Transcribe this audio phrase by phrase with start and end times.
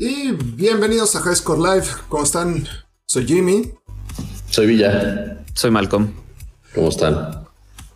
[0.00, 1.86] Y bienvenidos a High Score Live.
[2.08, 2.68] ¿Cómo están?
[3.04, 3.72] Soy Jimmy.
[4.48, 5.44] Soy Villa.
[5.54, 6.12] Soy Malcolm.
[6.72, 7.48] ¿Cómo están?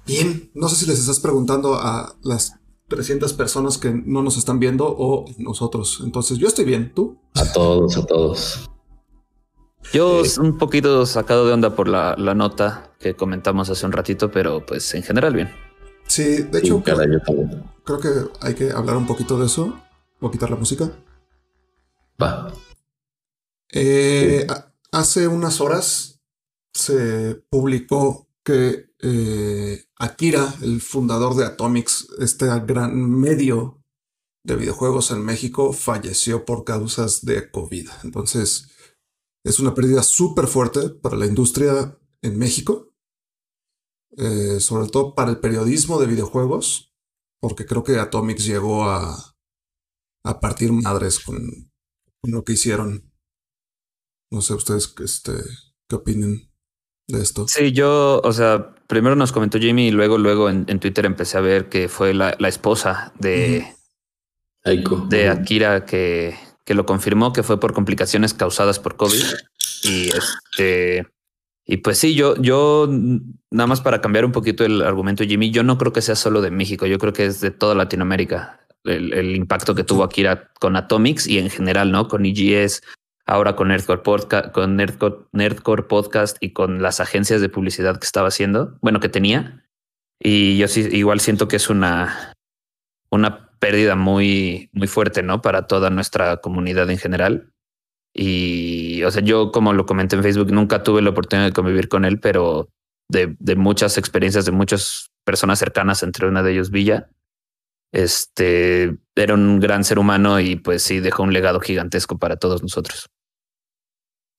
[0.05, 0.51] Bien.
[0.53, 2.55] No sé si les estás preguntando a las
[2.89, 6.01] 300 personas que no nos están viendo o nosotros.
[6.03, 6.93] Entonces, yo estoy bien.
[6.93, 7.21] ¿Tú?
[7.35, 8.69] A todos, a todos.
[9.93, 14.67] Yo un poquito sacado de onda por la, nota que comentamos hace un ratito, pero
[14.67, 15.51] pues en general bien.
[16.09, 16.99] Sí, de hecho, creo,
[17.85, 18.09] creo, que
[18.41, 19.79] hay que hablar un poquito de eso.
[20.21, 20.91] Voy a quitar la música.
[22.23, 22.55] Va.
[23.73, 24.47] Eh,
[24.93, 26.21] hace unas horas
[26.73, 33.83] se publicó que eh, Akira, el fundador de Atomics, este gran medio
[34.45, 37.89] de videojuegos en México, falleció por causas de COVID.
[38.05, 38.69] Entonces,
[39.45, 42.95] es una pérdida súper fuerte para la industria en México,
[44.17, 46.95] eh, sobre todo para el periodismo de videojuegos,
[47.41, 49.37] porque creo que Atomics llegó a,
[50.25, 51.72] a partir madres con,
[52.23, 53.11] lo que hicieron.
[54.31, 55.33] No sé ustedes este,
[55.89, 56.51] qué opinen
[57.09, 57.47] de esto.
[57.49, 61.43] Sí, yo, o sea, primero nos comentó Jimmy y luego, luego en, Twitter empecé a
[61.43, 63.67] ver que fue la, esposa de,
[64.65, 69.25] de Akira que, que lo confirmó que fue por complicaciones causadas por COVID.
[69.85, 71.07] Y este,
[71.65, 72.89] y pues sí, yo, yo
[73.51, 76.41] nada más para cambiar un poquito el argumento, Jimmy, yo no creo que sea solo
[76.41, 80.77] de México, yo creo que es de toda Latinoamérica el, impacto que tuvo Akira con
[80.77, 82.09] Atomics y en general, ¿no?
[82.09, 82.83] Con EGS,
[83.27, 88.29] ahora con Nerdcore, Podcast, con Nerdcore, Podcast y con las agencias de publicidad que estaba
[88.29, 89.65] haciendo, bueno, que tenía.
[90.21, 92.35] Y yo sí, igual siento que es una,
[93.11, 95.43] una pérdida muy, muy fuerte, ¿no?
[95.43, 97.53] Para toda nuestra comunidad en general.
[98.15, 101.89] Y, o sea, yo como lo comenté en Facebook, nunca tuve la oportunidad de convivir
[101.89, 102.69] con él, pero
[103.09, 107.09] de, de muchas experiencias de muchas personas cercanas, entre una de ellos Villa,
[107.93, 112.63] este era un gran ser humano y pues sí dejó un legado gigantesco para todos
[112.63, 113.09] nosotros.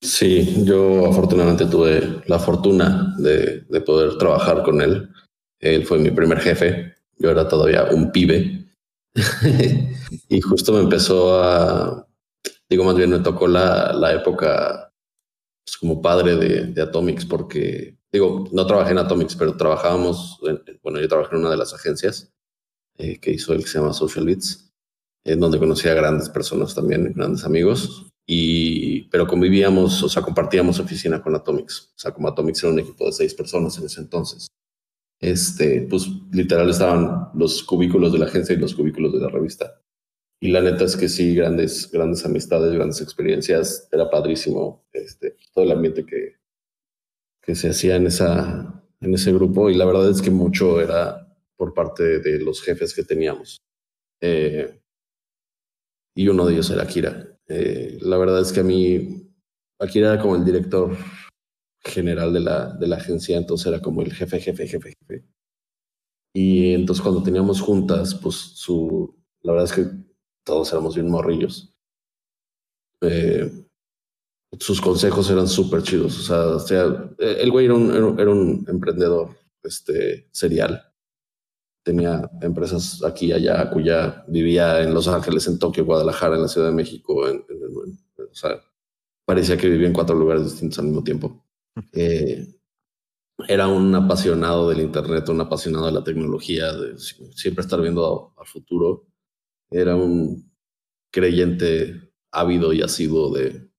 [0.02, 5.10] Sí, yo afortunadamente tuve la fortuna de, de poder trabajar con él.
[5.60, 6.96] Él fue mi primer jefe.
[7.18, 8.64] Yo era todavía un pibe
[10.30, 12.08] y justo me empezó a,
[12.70, 14.92] digo, más bien me tocó la, la época
[15.64, 20.40] pues, como padre de, de, Atomics, porque, digo, no trabajé en Atomics, pero trabajábamos,
[20.82, 22.33] bueno, yo trabajé en una de las agencias
[22.98, 24.72] eh, que hizo el que se llama Social Bits,
[25.26, 30.80] en donde conocí a grandes personas también, grandes amigos, y, pero convivíamos, o sea, compartíamos
[30.80, 31.92] oficina con Atomics.
[31.96, 34.48] O sea, como Atomics era un equipo de seis personas en ese entonces
[35.24, 39.80] este, pues literal estaban los cubículos de la agencia y los cubículos de la revista.
[40.42, 45.64] Y la neta es que sí, grandes, grandes amistades, grandes experiencias, era padrísimo este, todo
[45.64, 46.36] el ambiente que,
[47.42, 51.23] que se hacía en, esa, en ese grupo y la verdad es que mucho era
[51.58, 53.62] por parte de los jefes que teníamos.
[54.22, 54.80] Eh,
[56.16, 57.38] y uno de ellos era Akira.
[57.48, 59.30] Eh, la verdad es que a mí,
[59.80, 60.96] Akira era como el director
[61.84, 65.26] general de la, de la agencia, entonces era como el jefe, jefe, jefe, jefe.
[66.34, 69.92] Y entonces cuando teníamos juntas, pues su, la verdad es que
[70.44, 71.74] todos éramos bien morrillos.
[73.02, 73.52] Eh,
[74.60, 76.30] sus consejos eran súper chidos.
[76.30, 80.93] O sea, el güey era un, era un emprendedor este, serial.
[81.84, 84.24] Tenía empresas aquí, allá, acuya.
[84.28, 87.28] Vivía en Los Ángeles, en Tokio, Guadalajara, en la Ciudad de México.
[87.28, 88.62] En, o sea,
[89.26, 91.46] parecía que vivía en cuatro lugares distintos al mismo tiempo.
[91.92, 92.48] Eh,
[93.48, 98.48] era un apasionado del Internet, un apasionado de la tecnología, de siempre estar viendo al
[98.48, 99.08] futuro.
[99.70, 100.52] Era un
[101.12, 103.70] creyente ávido y asiduo de,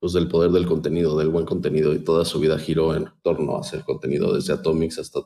[0.00, 3.56] pues, del poder del contenido, del buen contenido, y toda su vida giró en torno
[3.56, 5.20] a hacer contenido, desde Atomics hasta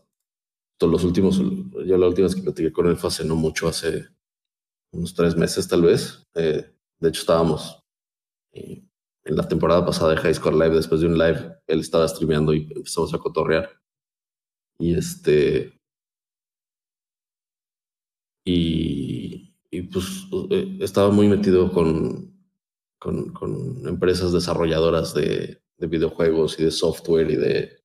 [0.90, 1.38] los últimos.
[1.38, 4.08] Yo la última vez que platiqué con él fue hace no mucho, hace
[4.92, 6.26] unos tres meses tal vez.
[6.34, 6.70] Eh,
[7.00, 7.82] de hecho, estábamos
[8.52, 8.84] eh,
[9.24, 12.54] en la temporada pasada de High Score Live, después de un live, él estaba streameando
[12.54, 13.70] y empezamos a cotorrear.
[14.78, 15.80] Y este.
[18.44, 22.36] Y, y pues eh, estaba muy metido con,
[22.98, 27.81] con, con empresas desarrolladoras de, de, videojuegos y de software y de.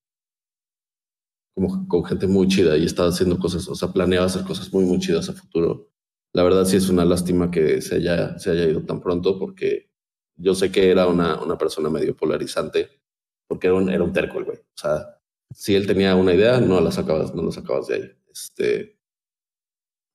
[1.57, 4.85] Como con gente muy chida y estaba haciendo cosas, o sea, planeaba hacer cosas muy,
[4.85, 5.89] muy chidas a futuro.
[6.31, 9.89] La verdad sí es una lástima que se haya, se haya ido tan pronto porque
[10.35, 13.01] yo sé que era una, una persona medio polarizante,
[13.47, 14.57] porque era un, era un terco el güey.
[14.59, 15.19] O sea,
[15.51, 18.11] si él tenía una idea, no la sacabas, no la sacabas de ahí.
[18.31, 18.99] Este,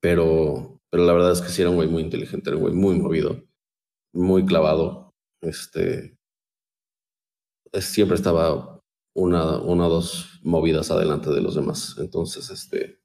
[0.00, 2.74] pero, pero la verdad es que sí era un güey muy inteligente, era un güey
[2.74, 3.42] muy movido,
[4.14, 5.10] muy clavado.
[5.40, 6.16] Este,
[7.80, 8.71] siempre estaba
[9.14, 11.97] una, una o dos movidas adelante de los demás.
[11.99, 13.00] Entonces, este,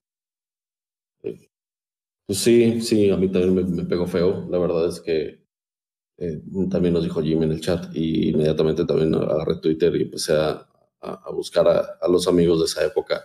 [2.25, 4.47] pues sí, sí, a mí también me, me pegó feo.
[4.49, 5.45] La verdad es que
[6.19, 10.33] Eh, también nos dijo Jimmy en el chat y inmediatamente también agarré Twitter y empecé
[10.35, 10.67] a,
[11.01, 13.23] a, buscar a, los amigos de esa época.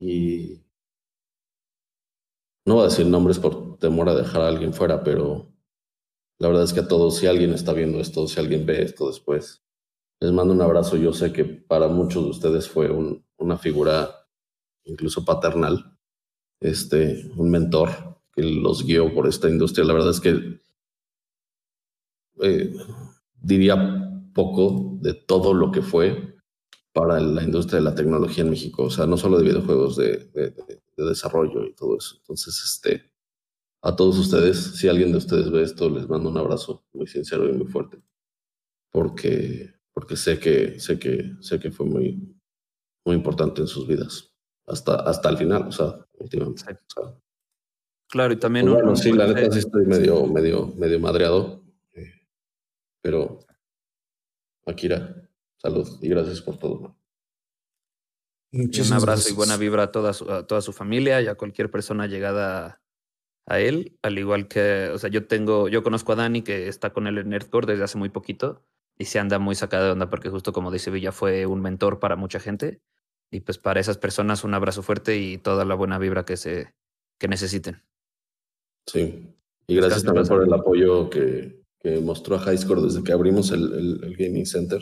[0.00, 0.64] Y
[2.64, 5.52] no voy a decir nombres por temor a dejar a alguien fuera, pero
[6.38, 9.08] la verdad es que a todos, si alguien está viendo esto, si alguien ve esto
[9.08, 9.64] después,
[10.20, 10.96] les mando un abrazo.
[10.96, 12.90] Yo sé que para muchos de ustedes fue
[13.38, 14.10] una figura
[14.84, 15.98] incluso paternal,
[16.60, 17.90] este, un mentor
[18.32, 19.84] que los guió por esta industria.
[19.84, 20.60] La verdad es que
[22.42, 22.72] eh,
[23.40, 26.36] diría poco de todo lo que fue
[26.92, 28.84] para la industria de la tecnología en México.
[28.84, 30.30] O sea, no solo de videojuegos, de,
[30.96, 32.16] desarrollo y todo eso.
[32.18, 33.10] Entonces, este,
[33.82, 37.48] a todos ustedes, si alguien de ustedes ve esto, les mando un abrazo muy sincero
[37.48, 38.02] y muy fuerte.
[38.90, 42.36] Porque, porque sé que, sé que, sé que fue muy,
[43.04, 44.32] muy importante en sus vidas.
[44.66, 46.62] Hasta, hasta el final, o sea, últimamente.
[48.08, 48.66] claro, y también.
[48.66, 51.64] Pues bueno, sí, la neta sí estoy medio, medio, medio madreado.
[51.94, 52.12] Eh,
[53.02, 53.40] pero,
[54.66, 56.96] Akira, Salud y gracias por todo.
[58.52, 61.70] un abrazo y buena vibra a toda, su, a toda su familia y a cualquier
[61.70, 62.80] persona llegada
[63.46, 66.94] a él, al igual que, o sea, yo tengo, yo conozco a Dani que está
[66.94, 68.64] con él en Nerdcore desde hace muy poquito
[69.00, 71.98] y se anda muy sacada de onda porque justo como dice Villa fue un mentor
[71.98, 72.80] para mucha gente
[73.32, 76.72] y pues para esas personas un abrazo fuerte y toda la buena vibra que se
[77.18, 77.82] que necesiten.
[78.86, 79.34] Sí,
[79.66, 84.00] y gracias también por el apoyo que, que mostró a Highscore desde que abrimos el,
[84.02, 84.80] el Gaming Center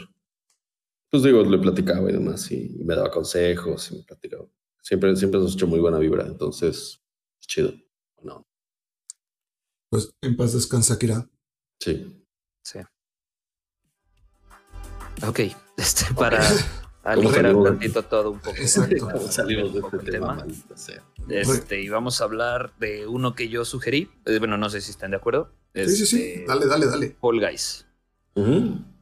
[1.10, 4.46] pues digo, le platicaba y demás, y, me daba consejos y me platicaba.
[4.82, 7.02] Siempre, siempre nos ha hecho muy buena vibra, entonces,
[7.40, 7.72] chido,
[8.22, 8.46] ¿no?
[9.90, 11.28] Pues en paz descansa, Kira.
[11.80, 12.26] Sí.
[12.62, 12.80] Sí.
[15.26, 15.40] Ok,
[15.76, 16.40] este, para
[17.04, 18.56] aligerar un ratito todo un poco.
[18.56, 19.18] Exacto.
[19.28, 20.46] Salimos de este tema.
[21.28, 24.10] Este, y vamos a hablar de uno que yo sugerí.
[24.26, 25.52] Eh, bueno, no sé si están de acuerdo.
[25.74, 26.22] sí, sí, sí.
[26.22, 27.16] Este, dale, dale, dale.
[27.20, 27.86] Paul Guys.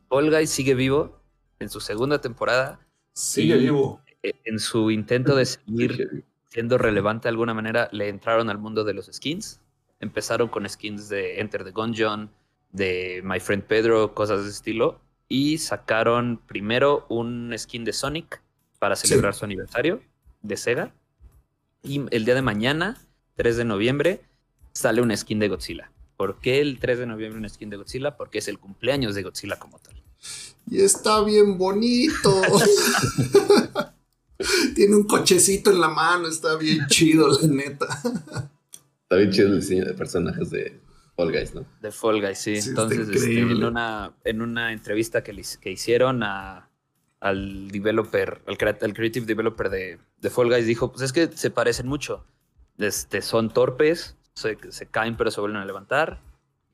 [0.09, 1.21] Paul Guys sigue vivo
[1.59, 2.81] en su segunda temporada.
[3.13, 4.01] Sigue vivo.
[4.23, 8.85] E, en su intento de seguir siendo relevante de alguna manera, le entraron al mundo
[8.85, 9.61] de los skins.
[10.01, 12.31] Empezaron con skins de Enter the Gungeon,
[12.73, 15.01] de My Friend Pedro, cosas de ese estilo.
[15.29, 18.43] Y sacaron primero un skin de Sonic
[18.79, 20.01] para celebrar su aniversario
[20.43, 20.95] de Sega.
[21.83, 22.97] Y el día de mañana,
[23.37, 24.21] 3 de noviembre,
[24.73, 25.91] sale un skin de Godzilla.
[26.17, 28.17] ¿Por qué el 3 de noviembre un skin de Godzilla?
[28.17, 29.97] Porque es el cumpleaños de Godzilla como tal
[30.71, 32.43] y está bien bonito.
[34.75, 37.87] Tiene un cochecito en la mano, está bien chido, la neta.
[39.03, 40.79] Está bien chido el diseño de personajes de
[41.17, 41.65] Fall Guys, ¿no?
[41.81, 42.57] De Fall Guys, sí.
[42.57, 46.69] Entonces, este, en, una, en una entrevista que, que hicieron a,
[47.21, 51.87] al developer, al, creative developer de, de, Fall Guys, dijo: Pues es que se parecen
[51.87, 52.25] mucho.
[52.79, 56.21] Este, son torpes, se, se caen pero se vuelven a levantar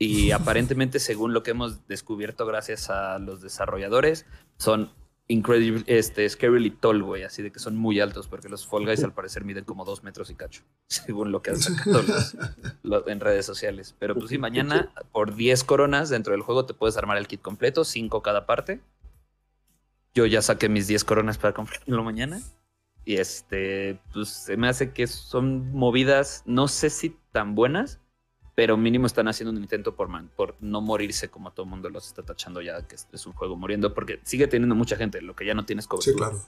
[0.03, 4.25] y aparentemente, según lo que hemos descubierto gracias a los desarrolladores,
[4.57, 4.91] son
[5.27, 9.03] increíble, este, scarily tall, güey, así de que son muy altos, porque los Fall Guys
[9.03, 12.03] al parecer miden como dos metros y cacho, según lo que han sacado
[13.07, 13.95] en redes sociales.
[13.99, 17.41] Pero pues sí, mañana por 10 coronas dentro del juego te puedes armar el kit
[17.41, 18.81] completo, 5 cada parte.
[20.13, 22.39] Yo ya saqué mis 10 coronas para comprarlo mañana.
[23.05, 27.99] Y este, pues se me hace que son movidas, no sé si tan buenas,
[28.55, 32.07] pero mínimo están haciendo un intento por, por no morirse como todo el mundo los
[32.07, 35.45] está tachando ya que es un juego muriendo, porque sigue teniendo mucha gente, lo que
[35.45, 36.13] ya no tienes cobertura.
[36.13, 36.41] Sí, claro.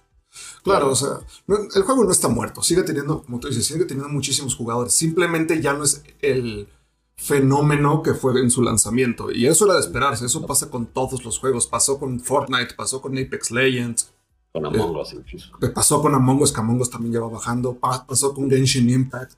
[0.64, 4.10] Claro, o sea, el juego no está muerto, sigue teniendo, como tú dices, sigue teniendo
[4.10, 6.68] muchísimos jugadores, simplemente ya no es el
[7.16, 11.24] fenómeno que fue en su lanzamiento, y eso era de esperarse, eso pasa con todos
[11.24, 14.12] los juegos, pasó con Fortnite, pasó con Apex Legends.
[14.52, 15.52] Con Among Us, incluso.
[15.74, 19.34] Pasó con Among Us, que Among Us también ya va bajando, pasó con Genshin Impact.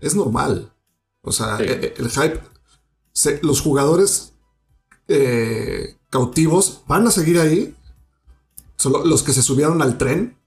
[0.00, 0.73] Es normal.
[1.24, 2.40] O sea, eh, eh, el hype,
[3.42, 4.34] los jugadores
[5.08, 7.74] eh, cautivos van a seguir ahí.
[8.76, 10.38] Solo los que se subieron al tren,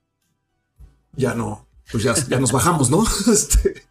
[1.14, 3.04] ya no, pues ya, ya nos bajamos, ¿no?
[3.34, 3.88] este.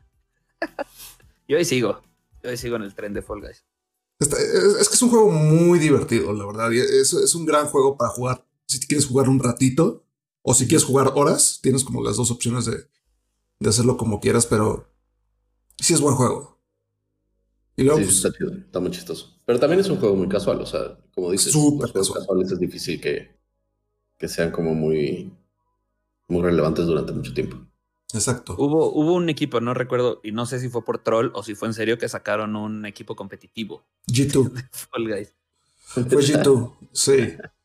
[1.48, 2.00] Yo ahí sigo,
[2.42, 3.64] yo ahí sigo en el tren de Fall Guys.
[4.20, 6.70] es, que es un juego muy divertido, la verdad.
[6.70, 8.46] Y es, es un gran juego para jugar.
[8.68, 10.04] Si quieres jugar un ratito
[10.42, 12.88] o si quieres jugar horas, tienes como las dos opciones de,
[13.58, 14.88] de hacerlo como quieras, pero
[15.78, 16.55] sí es buen juego.
[17.76, 19.38] Y luego, sí, pues, está, está, muy chistoso.
[19.44, 22.58] Pero también es un juego muy casual, o sea, como dices, los juegos casuales es
[22.58, 23.36] difícil que,
[24.16, 25.32] que sean como muy,
[26.28, 27.58] muy relevantes durante mucho tiempo.
[28.14, 28.54] Exacto.
[28.58, 31.54] Hubo, hubo un equipo, no recuerdo, y no sé si fue por troll o si
[31.54, 33.84] fue en serio, que sacaron un equipo competitivo.
[34.08, 34.52] G2.
[35.86, 37.36] Fue G2, sí.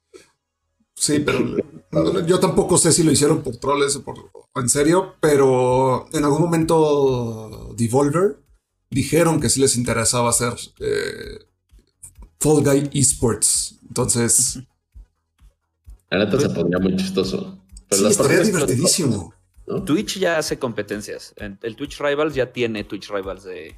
[0.93, 1.57] Sí, pero
[2.27, 6.41] yo tampoco sé si lo hicieron por trolls o por en serio, pero en algún
[6.41, 8.37] momento Devolver
[8.91, 11.39] dijeron que sí les interesaba hacer eh,
[12.39, 13.79] Fall Guy Esports.
[13.87, 14.59] Entonces.
[16.09, 17.57] La neta se pondría muy chistoso.
[17.89, 19.33] Pero sí, estaría divertidísimo.
[19.85, 21.33] Twitch ya hace competencias.
[21.37, 23.75] El Twitch Rivals ya tiene Twitch Rivals de,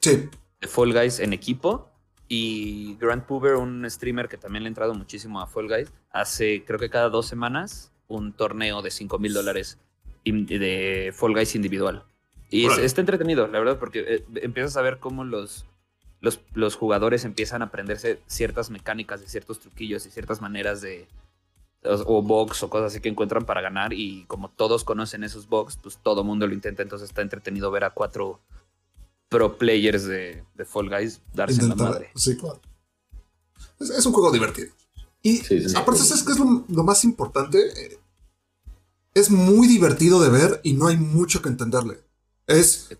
[0.00, 0.28] sí.
[0.60, 1.90] de Fall Guys en equipo.
[2.28, 6.64] Y Grant Puber, un streamer que también le ha entrado muchísimo a Fall Guys, hace
[6.64, 9.78] creo que cada dos semanas un torneo de 5 mil dólares
[10.24, 12.04] de Fall Guys individual.
[12.52, 15.64] Y está entretenido, la verdad, porque eh, empiezas a ver cómo los,
[16.20, 21.08] los, los, jugadores empiezan a aprenderse ciertas mecánicas de ciertos truquillos y ciertas maneras de,
[21.84, 25.78] o, box o cosas así que encuentran para ganar y como todos conocen esos box,
[25.82, 28.40] pues todo mundo lo intenta, entonces está entretenido ver a cuatro
[29.28, 32.10] pro players de, Fall Guys darse la madre.
[32.14, 32.60] Sí, claro.
[33.80, 34.68] Es, un juego divertido.
[35.22, 35.40] Y
[35.74, 37.58] aparte, ¿sabes qué es lo, más importante?
[39.14, 42.00] Es muy divertido de ver y no hay mucho que entenderle.
[42.46, 42.96] Es,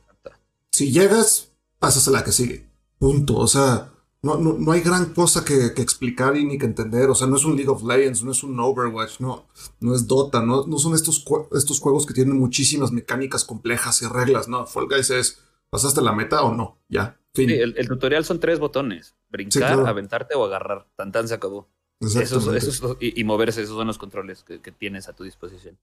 [0.71, 2.67] si llegas, pasas a la que sigue.
[2.99, 3.37] Punto.
[3.37, 7.11] O sea, no, no, hay gran cosa que, explicar y ni que entender.
[7.11, 9.47] O sea, no es un League of Legends, no es un Overwatch, no,
[9.81, 14.07] no es Dota, no, no son estos, estos juegos que tienen muchísimas mecánicas complejas y
[14.07, 14.47] reglas.
[14.47, 16.79] No, Fall Guys es, ¿pasaste la meta o no?
[16.89, 17.19] Ya.
[17.35, 20.87] Sí, el, tutorial son tres botones: brincar, aventarte o agarrar.
[20.97, 21.69] Tan tan se acabó.
[22.01, 25.79] Esos, y, moverse, esos son los controles que, que tienes a tu disposición.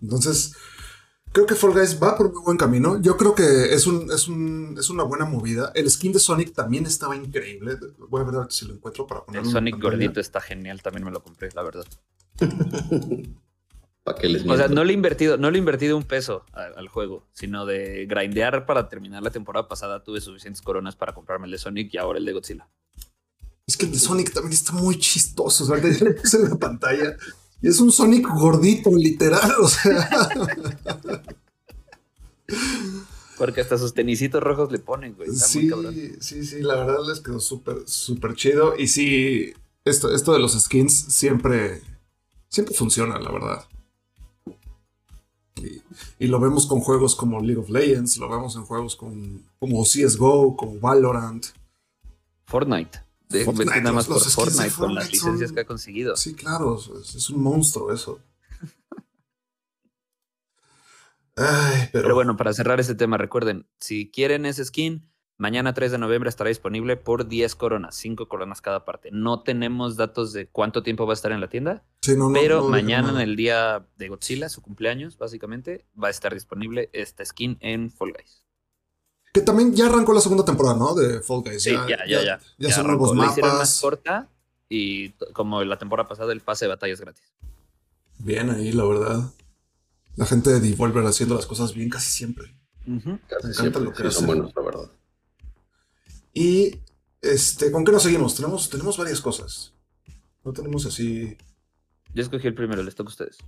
[0.00, 0.54] Entonces,
[1.32, 3.00] Creo que Fall Guys va por un muy buen camino.
[3.00, 5.72] Yo creo que es, un, es, un, es una buena movida.
[5.74, 7.78] El skin de Sonic también estaba increíble.
[8.10, 9.48] Voy a ver si lo encuentro para ponerlo.
[9.48, 10.82] El Sonic gordito está genial.
[10.82, 11.86] También me lo compré, la verdad.
[14.04, 16.44] ¿Para qué les o sea, no le he invertido, no le he invertido un peso
[16.52, 20.02] al, juego, sino de grindear para terminar la temporada pasada.
[20.02, 22.68] Tuve suficientes coronas para comprarme el de Sonic y ahora el de Godzilla.
[23.66, 25.64] Es que el de Sonic también está muy chistoso.
[25.64, 27.16] O sea, le puse en la pantalla
[27.62, 30.10] y es un Sonic gordito, literal, o sea.
[33.38, 35.30] Porque hasta sus tenisitos rojos le ponen, güey.
[35.30, 35.70] sí,
[36.20, 38.76] sí, sí, la verdad les quedó súper, súper chido.
[38.76, 39.52] Y sí,
[39.84, 41.82] esto, esto de los skins siempre,
[42.48, 43.64] siempre funciona, la verdad.
[46.18, 49.84] Y, lo vemos con juegos como League of Legends, lo vemos en juegos con, como
[49.84, 51.46] CSGO, como Valorant.
[52.46, 53.00] Fortnite.
[53.44, 56.16] Fortnite, nada más por Fortnite, con las licencias que ha conseguido.
[56.16, 58.20] Sí, claro, es, un monstruo eso.
[61.92, 62.14] pero...
[62.14, 66.48] bueno, para cerrar este tema, recuerden, si quieren ese skin, mañana 3 de noviembre estará
[66.48, 69.10] disponible por 10 coronas, 5 coronas cada parte.
[69.12, 71.84] No tenemos datos de cuánto tiempo va a estar en la tienda,
[72.32, 77.24] pero mañana en el día de Godzilla, su cumpleaños, básicamente, va a estar disponible esta
[77.24, 78.41] skin en Fall Guys.
[79.32, 80.94] Que también ya arrancó la segunda temporada, ¿no?
[80.94, 81.62] De Fall Guys.
[81.62, 82.40] Sí, ya, ya, ya.
[82.58, 83.38] Ya, son nuevos mapas.
[83.38, 84.28] La más corta
[84.68, 87.24] y como la temporada pasada, el pase de batallas gratis.
[88.18, 89.32] Bien ahí, la verdad.
[90.16, 92.54] La gente de Devolver haciendo las cosas bien casi siempre.
[93.26, 93.82] Casi siempre.
[93.82, 94.90] lo que son buenos, la verdad.
[96.34, 96.78] Y
[97.22, 98.34] este, ¿con qué nos seguimos?
[98.34, 99.72] Tenemos, tenemos varias cosas.
[100.44, 101.36] No tenemos así.
[102.14, 103.38] Yo escogí el primero, les toca a ustedes.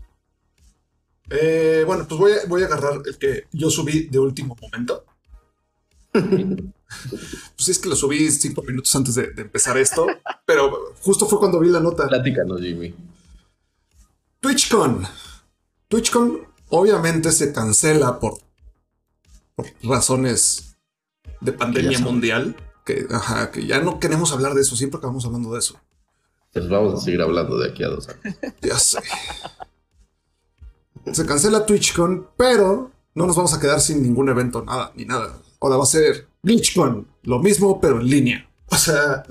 [1.30, 5.04] Eh, bueno, pues voy a, voy a agarrar el que yo subí de último momento
[7.56, 10.06] pues es que lo subí cinco minutos antes de, empezar esto,
[10.46, 12.06] pero justo fue cuando vi la nota.
[12.06, 12.94] Platícanos, Jimmy.
[14.40, 15.06] TwitchCon.
[15.88, 18.38] TwitchCon obviamente se cancela por,
[19.82, 20.76] razones
[21.40, 22.56] de pandemia mundial.
[22.84, 25.80] Que, ajá, que ya no queremos hablar de eso, siempre acabamos hablando de eso.
[26.52, 28.36] Pues vamos a seguir hablando de aquí a dos años.
[28.60, 29.00] Ya sé.
[31.12, 35.38] Se cancela TwitchCon, pero no nos vamos a quedar sin ningún evento, nada, ni nada.
[35.64, 38.50] Ahora va a ser GlitchCon, lo mismo, pero en línea.
[38.66, 39.24] O sea,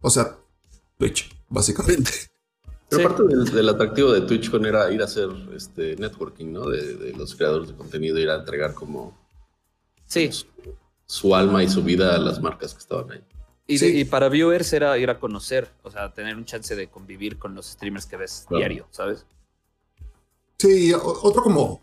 [0.00, 0.36] o sea,
[0.98, 2.10] Twitch, básicamente.
[2.88, 6.68] Pero parte del, atractivo de TwitchCon era ir a hacer este networking, ¿no?
[6.68, 9.16] De, los creadores de contenido, ir a entregar como
[10.06, 10.28] sí.
[11.06, 13.22] su, alma y su vida a las marcas que estaban ahí.
[13.68, 17.54] Y, para viewers era ir a conocer, o sea, tener un chance de convivir con
[17.54, 19.24] los streamers que ves diario, ¿sabes?
[20.58, 21.80] Sí, otro como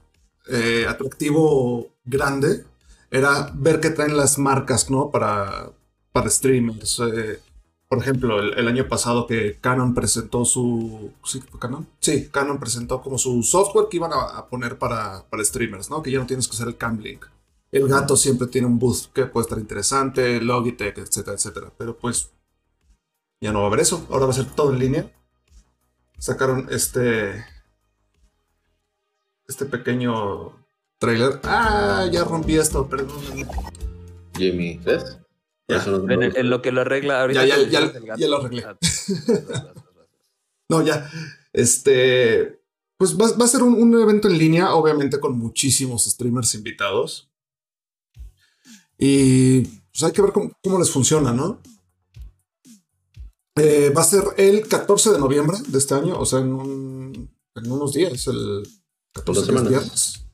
[0.49, 2.65] eh, atractivo grande
[3.11, 5.11] era ver qué traen las marcas, ¿no?
[5.11, 5.71] Para,
[6.11, 6.99] para streamers.
[6.99, 7.39] Eh,
[7.87, 11.13] por ejemplo, el, año pasado que Canon presentó su...
[11.23, 11.87] ¿Sí Canon?
[12.01, 16.03] Sí, Canon presentó como su software que iban a, poner para, para, streamers, ¿no?
[16.03, 17.25] Que ya no tienes que usar el Camlink.
[17.71, 21.71] El gato siempre tiene un boost que puede estar interesante, Logitech, etcétera, etcétera.
[21.77, 22.31] Pero pues
[23.39, 24.05] ya no va a haber eso.
[24.09, 25.11] Ahora va a ser todo en línea.
[26.17, 27.45] Sacaron este...
[29.47, 30.66] Este pequeño
[30.99, 31.39] trailer.
[31.43, 33.19] Ah, ya rompí esto, perdón.
[34.35, 35.17] Jimmy, ¿ves?
[35.67, 37.45] en, lo que lo arregla ahorita.
[37.45, 38.65] Ya, ya, ya, ya lo arreglé.
[38.65, 38.77] Ah,
[40.69, 41.09] no, ya.
[41.53, 42.61] Este.
[42.97, 47.29] Pues va, va a ser un, un, evento en línea, obviamente con muchísimos streamers invitados.
[48.97, 51.59] Y pues hay que ver cómo, cómo les funciona, ¿no?
[53.55, 57.93] Eh, va a ser el 14 de noviembre de este año, o sea, en, unos
[57.93, 58.67] días, el
[59.13, 60.26] 14 de viernes.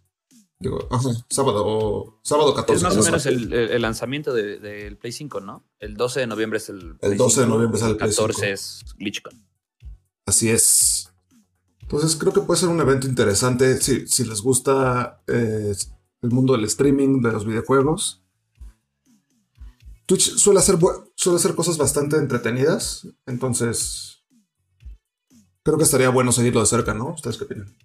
[0.63, 0.87] Digo,
[1.29, 2.77] sábado, sábado 14.
[2.77, 5.65] Es más o menos el, lanzamiento del Play 5, ¿no?
[5.77, 6.95] El 12 de noviembre es el.
[7.01, 9.45] el 12 de noviembre es el, Play 14 es GlitchCon.
[10.25, 11.09] Así es.
[11.81, 15.75] Entonces creo que puede ser un evento interesante si, si les gusta eh,
[16.21, 18.23] el mundo del streaming, de los videojuegos.
[20.05, 20.77] Twitch suele hacer,
[21.15, 24.23] suele hacer cosas bastante entretenidas, entonces
[25.61, 27.15] creo que estaría bueno seguirlo de cerca, ¿no?
[27.15, 27.75] ¿Ustedes qué opinan?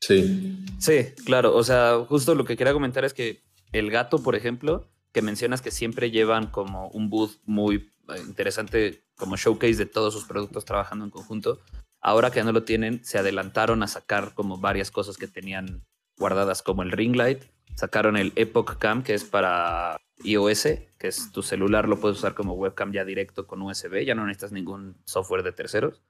[0.00, 0.64] Sí.
[0.78, 1.54] Sí, claro.
[1.54, 3.42] O sea, justo lo que quería comentar es que
[3.72, 7.90] el gato, por ejemplo, que mencionas que siempre llevan como un booth muy
[8.26, 11.60] interesante, como showcase de todos sus productos trabajando en conjunto.
[12.00, 15.84] Ahora que no lo tienen, se adelantaron a sacar como varias cosas que tenían
[16.16, 17.44] guardadas, como el ring light.
[17.76, 20.62] Sacaron el Epoch Cam, que es para iOS,
[20.98, 24.26] que es tu celular, lo puedes usar como webcam ya directo con USB, ya no
[24.26, 26.02] necesitas ningún software de terceros,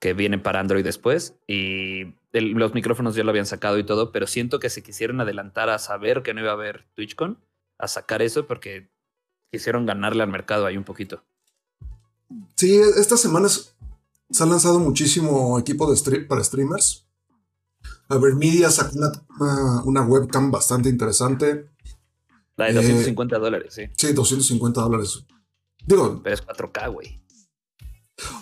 [0.00, 1.38] que viene para Android después.
[1.46, 5.68] Y los micrófonos ya lo habían sacado y todo, pero siento que se quisieron adelantar
[5.68, 7.38] a saber que no iba a haber TwitchCon,
[7.78, 8.90] a sacar eso, porque
[9.50, 11.22] quisieron ganarle al mercado ahí un poquito.
[12.56, 13.76] Sí, estas semanas
[14.30, 17.06] se han lanzado muchísimo equipo de stream para streamers.
[18.08, 18.96] A ver, Media sacó
[19.84, 21.68] una, webcam bastante interesante.
[22.56, 23.82] La de 250 eh, dólares, sí.
[23.96, 25.24] Sí, 250 dólares.
[25.84, 26.20] Digo.
[26.22, 27.20] Pero es 4K, güey.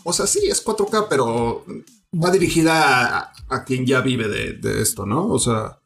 [0.05, 1.65] O sea, sí, es 4K, pero
[2.13, 5.29] va dirigida a, quien ya vive de, esto, ¿no?
[5.29, 5.79] O sea.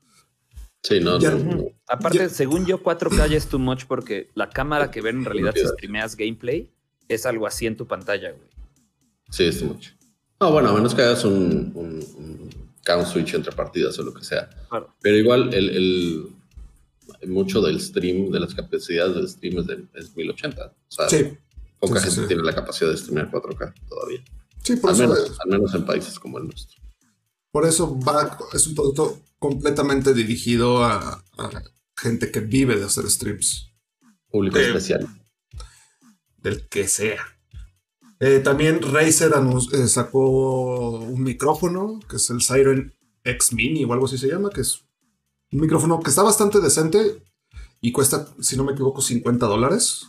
[0.82, 1.18] Sí, no.
[1.86, 5.52] Aparte, según yo, 4K ya es too much porque la cámara que ven en realidad
[5.54, 6.70] si streameas gameplay
[7.08, 8.48] es algo así en tu pantalla, güey.
[9.30, 9.88] Sí, es too much.
[10.40, 12.50] No, bueno, a menos que hagas un, un,
[12.84, 14.50] count switch entre partidas o lo que sea.
[15.00, 16.28] Pero igual, el,
[17.26, 20.64] mucho del stream, de las capacidades del stream es, de, 1080.
[20.66, 21.36] O sea, sí.
[21.78, 24.22] poca gente tiene la capacidad de streamear 4K todavía.
[24.64, 25.08] Sí, por al eso.
[25.08, 26.82] Menos, al menos en países como el nuestro.
[27.52, 31.22] Por eso va, es un producto completamente dirigido a,
[31.96, 33.70] gente que vive de hacer streams.
[34.28, 35.06] Público especial.
[36.38, 37.22] Del que sea.
[38.20, 39.32] Eh, también Razer
[39.72, 44.50] eh, sacó un micrófono, que es el Siren X Mini o algo así se llama,
[44.50, 44.84] que es
[45.52, 47.22] un micrófono que está bastante decente
[47.80, 50.06] y cuesta, si no me equivoco, 50 dólares.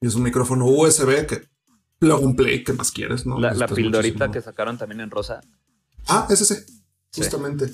[0.00, 1.48] Y es un micrófono USB que
[2.00, 3.26] plug and play, ¿qué más quieres?
[3.26, 3.38] ¿no?
[3.38, 5.40] La, pildorita que sacaron también en rosa.
[6.08, 6.54] Ah, ese sí,
[7.14, 7.70] justamente.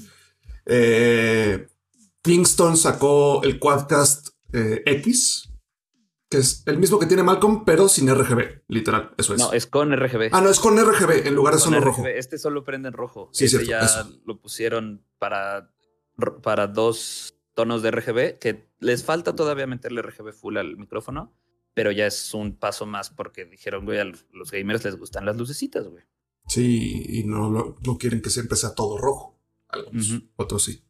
[0.66, 1.68] Eh,
[2.22, 5.48] Kingston sacó el Quadcast eh, X,
[6.28, 9.40] que es el mismo que tiene Malcolm, pero sin RGB, literal, eso es.
[9.40, 10.30] No, es con RGB.
[10.32, 12.04] Ah, no, es con RGB en lugar de solo rojo.
[12.04, 13.30] Este solo prende en rojo.
[13.32, 13.86] Sí, este ya
[14.24, 15.70] lo pusieron para,
[16.42, 21.32] para dos tonos de RGB, que les falta todavía meterle RGB full al micrófono,
[21.76, 25.36] pero ya es un paso más porque dijeron, güey, a los gamers les gustan las
[25.36, 26.02] lucecitas, güey.
[26.48, 29.38] Sí, y no, no quieren que siempre sea todo rojo.
[29.68, 30.82] Algunos, otros sí.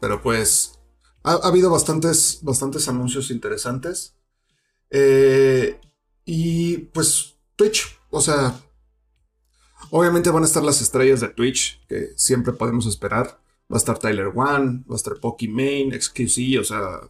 [0.00, 0.78] Pero pues
[1.24, 4.14] ha, habido bastantes, bastantes anuncios interesantes.
[4.88, 5.80] Eh,
[6.24, 8.54] y pues Twitch, o sea,
[9.90, 13.42] obviamente van a estar las estrellas de Twitch que siempre podemos esperar.
[13.68, 17.00] Va a estar Tyler One, va a estar Pokimane, XQC, o sea,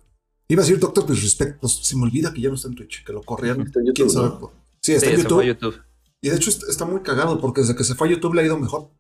[0.48, 3.05] iba a decir Doctor Disrespect, pues se me olvida que ya no está en Twitch,
[3.05, 3.70] que lo corrieron.
[3.94, 4.48] ¿Quién sabe?
[4.81, 5.81] Sí, está en YouTube.
[6.20, 8.44] Y de hecho está muy cagado porque desde que se fue a YouTube le ha
[8.46, 8.90] ido mejor.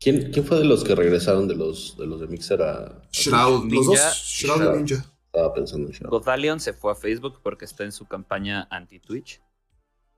[0.00, 3.64] ¿Quién, fue de los que regresaron de los de los de Mixer a, Shroud?
[3.64, 5.12] Ninja, Shroud y Ninja.
[5.26, 6.10] Estaba pensando en Shroud.
[6.10, 9.40] Godalion se fue a Facebook porque está en su campaña anti-Twitch.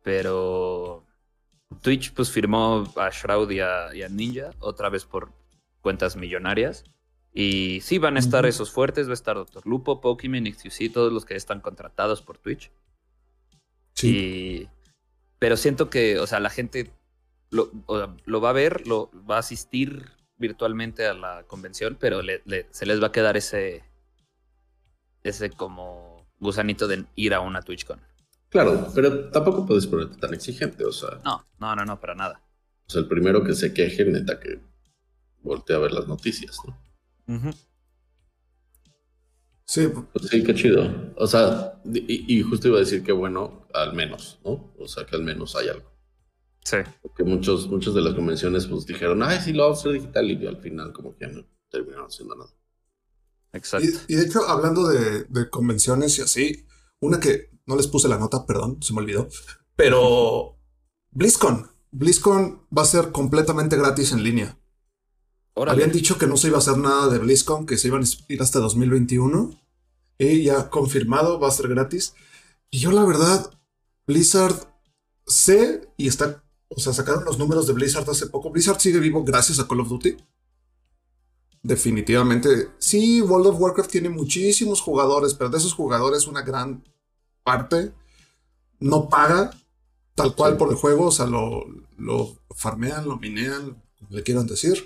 [0.03, 1.05] Pero
[1.83, 5.33] Twitch pues firmó a Shroud y a, Ninja otra vez por
[5.81, 6.85] cuentas millonarias.
[7.33, 9.67] Y sí van a estar esos fuertes, va a estar Dr.
[9.67, 12.71] Lupo, Pokimane, XQC, todos los que están contratados por Twitch.
[13.95, 14.69] Sí.
[15.41, 16.93] pero siento que, o sea, la gente
[17.51, 17.71] lo,
[18.25, 22.21] lo va a ver, lo va a asistir virtualmente a la convención, pero
[22.71, 23.85] se les va a quedar ese,
[25.23, 28.01] ese como gusanito de ir a una TwitchCon.
[28.49, 31.21] Claro, pero tampoco puedes ponerte tan exigente, o sea.
[31.25, 32.43] No, no, no, no, para nada.
[32.87, 34.61] O sea, el primero que se queje, neta, que
[35.43, 36.79] voltee a ver las noticias, ¿no?
[39.65, 39.87] Sí.
[40.31, 41.13] Sí, qué chido.
[41.17, 44.73] O sea, y, y, justo iba a decir que bueno, al menos, ¿no?
[44.79, 45.93] O sea, que al menos hay algo.
[46.65, 46.79] Sí.
[47.03, 50.31] Porque muchos, muchos de las convenciones pues dijeron, ay, sí, lo vamos a hacer digital
[50.31, 52.51] y al final como que ya no terminaron haciendo nada.
[53.53, 53.87] Exacto.
[54.09, 56.67] Y, de hecho, hablando de, convenciones y así,
[57.01, 59.29] una que no les puse la nota, perdón, se me olvidó,
[59.77, 60.59] pero
[61.11, 61.71] BlizzCon.
[61.91, 64.58] BlizzCon va a ser completamente gratis en línea.
[65.67, 68.07] Habían dicho que no se iba a hacer nada de BlizzCon, que se iban a
[68.29, 69.59] ir hasta 2021.
[70.19, 72.15] Y ya confirmado, va a ser gratis.
[72.71, 73.51] Y yo la verdad,
[74.07, 74.55] Blizzard
[75.27, 78.51] sé y está, o sea, sacaron los números de Blizzard hace poco.
[78.51, 80.17] Blizzard sigue vivo gracias a Call of Duty.
[81.63, 86.85] Definitivamente, sí, World of Warcraft tiene muchísimos jugadores, pero de esos jugadores una gran
[87.43, 87.93] parte
[88.81, 89.51] no paga
[90.15, 91.65] tal cual por el juego, o sea, lo,
[91.97, 94.85] lo farmean, lo minean, como le quieran decir.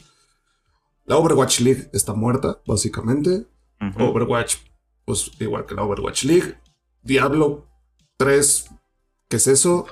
[1.05, 3.47] La Overwatch League está muerta, básicamente.
[3.99, 4.57] Overwatch,
[5.05, 6.57] pues igual que la Overwatch League.
[7.03, 7.67] Diablo
[8.17, 8.71] 3,
[9.29, 9.87] ¿qué es eso?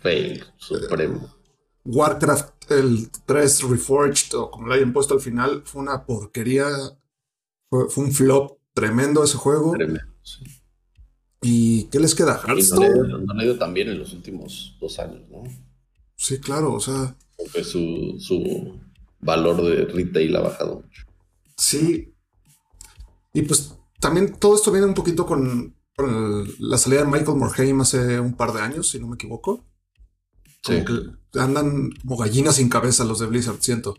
[0.00, 1.34] Fail, supremo.
[1.84, 6.66] Warcraft, el 3 Reforged, o como le hayan puesto al final, fue una porquería.
[7.70, 9.72] Fue, un flop tremendo ese juego.
[9.72, 10.44] Tremendo, sí.
[11.42, 12.40] ¿Y qué les queda?
[12.44, 13.08] Hearthstone.
[13.26, 15.44] No le, ha ido también en los últimos dos años, ¿no?
[16.16, 17.16] Sí, claro, o sea.
[17.36, 18.80] Porque su, su
[19.20, 21.04] valor de retail ha bajado mucho.
[21.56, 22.14] Sí.
[23.32, 25.76] Y pues también todo esto viene un poquito con,
[26.58, 29.64] la salida de Michael Morhaime hace un par de años, si no me equivoco.
[30.62, 33.96] Como que andan como gallinas sin cabeza los de Blizzard, siento.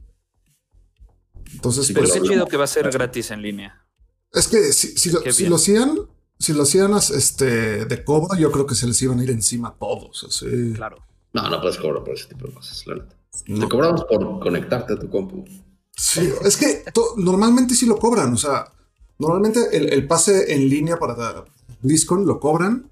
[1.53, 3.86] Entonces, pues, qué chido que va a ser gratis en línea.
[4.32, 5.97] Es que si, si, lo, si lo hacían,
[6.38, 9.69] si lo hacían este, de cobro, yo creo que se les iban a ir encima
[9.69, 10.23] a todos.
[10.25, 10.73] Así.
[10.73, 10.97] Claro.
[11.34, 13.05] No, no puedes cobrar por ese tipo de cosas, la
[13.45, 15.45] Te cobramos por conectarte a tu compu.
[15.95, 16.83] Sí, es que
[17.17, 18.33] normalmente sí lo cobran.
[18.33, 18.71] O sea,
[19.17, 21.45] normalmente el, pase en línea para
[21.81, 22.89] BlizzCon lo cobran.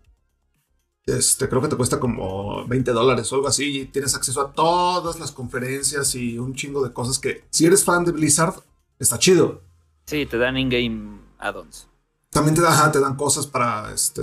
[1.05, 3.81] Este, creo que te cuesta como 20 dólares o algo así.
[3.81, 7.83] Y tienes acceso a todas las conferencias y un chingo de cosas que, si eres
[7.83, 8.55] fan de Blizzard,
[8.99, 9.61] está chido.
[10.05, 11.87] Sí, te dan in-game add-ons.
[12.29, 14.21] También te, dan, te dan cosas para este.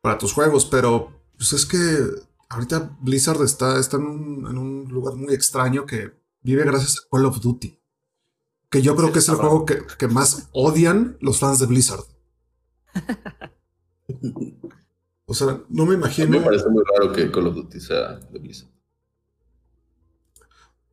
[0.00, 1.78] Para tus juegos, pero pues es que
[2.52, 6.12] ahorita Blizzard está, está en, un, lugar muy extraño que
[6.42, 7.78] vive gracias a Call of Duty.
[8.70, 12.04] Que yo creo que es el juego que, más odian los fans de Blizzard.
[15.26, 16.28] o sea, no me imagino.
[16.28, 18.70] me parece muy raro que Call of Duty sea de Blizzard.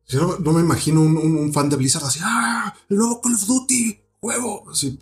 [0.06, 2.74] Yo no, me imagino un, fan de Blizzard así, ¡ah!
[2.88, 4.70] El nuevo Call of Duty, huevo.
[4.70, 4.98] Así.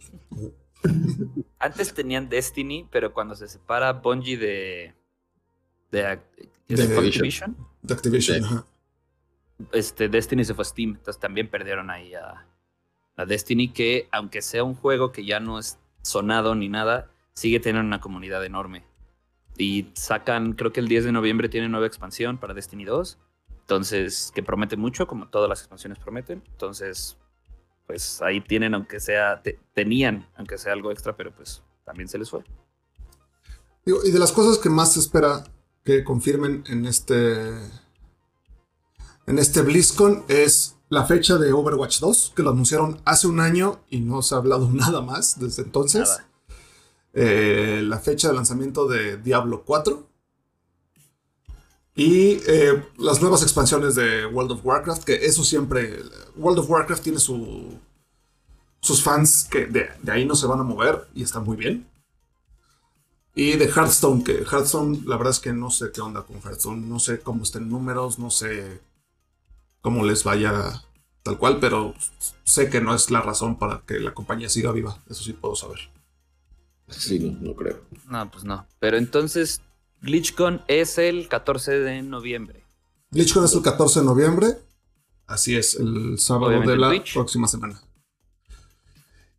[1.58, 4.97] Antes tenían Destiny, pero cuando se separa Bungie de.
[5.90, 7.56] De, Activision.
[7.82, 8.64] De Activision,
[9.72, 12.46] Este, Destiny se fue a Steam, entonces también perdieron ahí a,
[13.16, 17.60] a Destiny, que aunque sea un juego que ya no es sonado ni nada, sigue
[17.60, 18.84] teniendo una comunidad enorme.
[19.56, 23.18] Y sacan, creo que el 10 de noviembre tiene nueva expansión para Destiny 2.
[23.60, 26.42] Entonces, que promete mucho, como todas las expansiones prometen.
[26.46, 27.18] Entonces,
[27.86, 29.42] pues ahí tienen, aunque sea,
[29.74, 32.44] tenían, aunque sea algo extra, pero pues también se les fue.
[33.84, 35.42] y de las cosas que más se espera
[35.88, 37.48] que confirmen en este
[39.26, 43.80] en este BlizzCon es la fecha de Overwatch 2, que lo anunciaron hace un año
[43.88, 46.18] y no se ha hablado nada más desde entonces.
[47.14, 50.06] Eh, la fecha de lanzamiento de Diablo 4.
[51.94, 56.02] Y eh, las nuevas expansiones de World of Warcraft, que eso siempre.
[56.36, 57.78] World of Warcraft tiene su,
[58.80, 61.88] sus fans que de, ahí no se van a mover y está muy bien.
[63.34, 66.88] Y de Hearthstone, que Hearthstone, la verdad es que no sé qué onda con Hearthstone.
[66.88, 68.80] No sé cómo estén números, no sé
[69.80, 70.82] cómo les vaya
[71.22, 71.94] tal cual, pero
[72.44, 74.98] sé que no es la razón para que la compañía siga viva.
[75.08, 75.78] Eso sí puedo saber.
[76.88, 77.82] Sí, no, no creo.
[78.08, 78.66] No, pues no.
[78.80, 79.60] Pero entonces
[80.00, 82.64] GlitchCon es el 14 de noviembre.
[83.10, 84.58] GlitchCon es el 14 de noviembre.
[85.26, 87.80] Así es, el sábado de la próxima semana.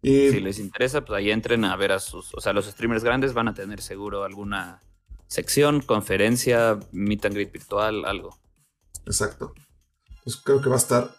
[0.02, 2.34] Si les interesa, pues ahí entren a ver a sus.
[2.34, 4.82] O sea, los streamers grandes van a tener seguro alguna
[5.28, 8.38] sección, conferencia, meet and greet virtual, algo.
[9.06, 9.54] Exacto.
[10.24, 11.16] Pues creo que va a estar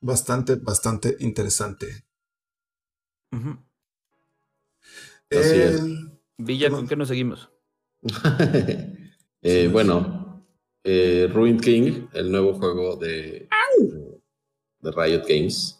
[0.00, 2.04] bastante, bastante interesante.
[6.38, 7.50] Villa, ¿con qué nos seguimos?
[9.42, 10.44] Eh, bueno,
[10.84, 13.48] eh, Ruined King, el nuevo juego de,
[14.80, 15.79] de Riot Games,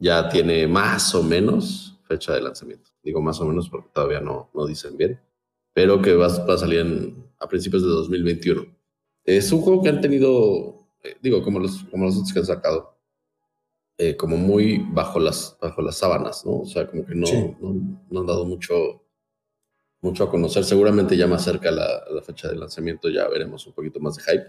[0.00, 2.90] ya tiene más o menos fecha de lanzamiento.
[3.02, 5.20] Digo más o menos porque todavía no, no dicen bien,
[5.72, 8.66] pero que va, a salir a principios de 2021.
[9.24, 12.46] Es un juego que han tenido, eh, digo, como los, como los otros que han
[12.46, 12.96] sacado,
[14.16, 16.60] como muy bajo las, bajo las sábanas, ¿no?
[16.60, 17.26] O sea, como que no,
[18.08, 19.02] no han dado mucho
[20.00, 20.64] mucho a conocer.
[20.64, 24.22] Seguramente ya más cerca la, la fecha de lanzamiento ya veremos un poquito más de
[24.22, 24.46] hype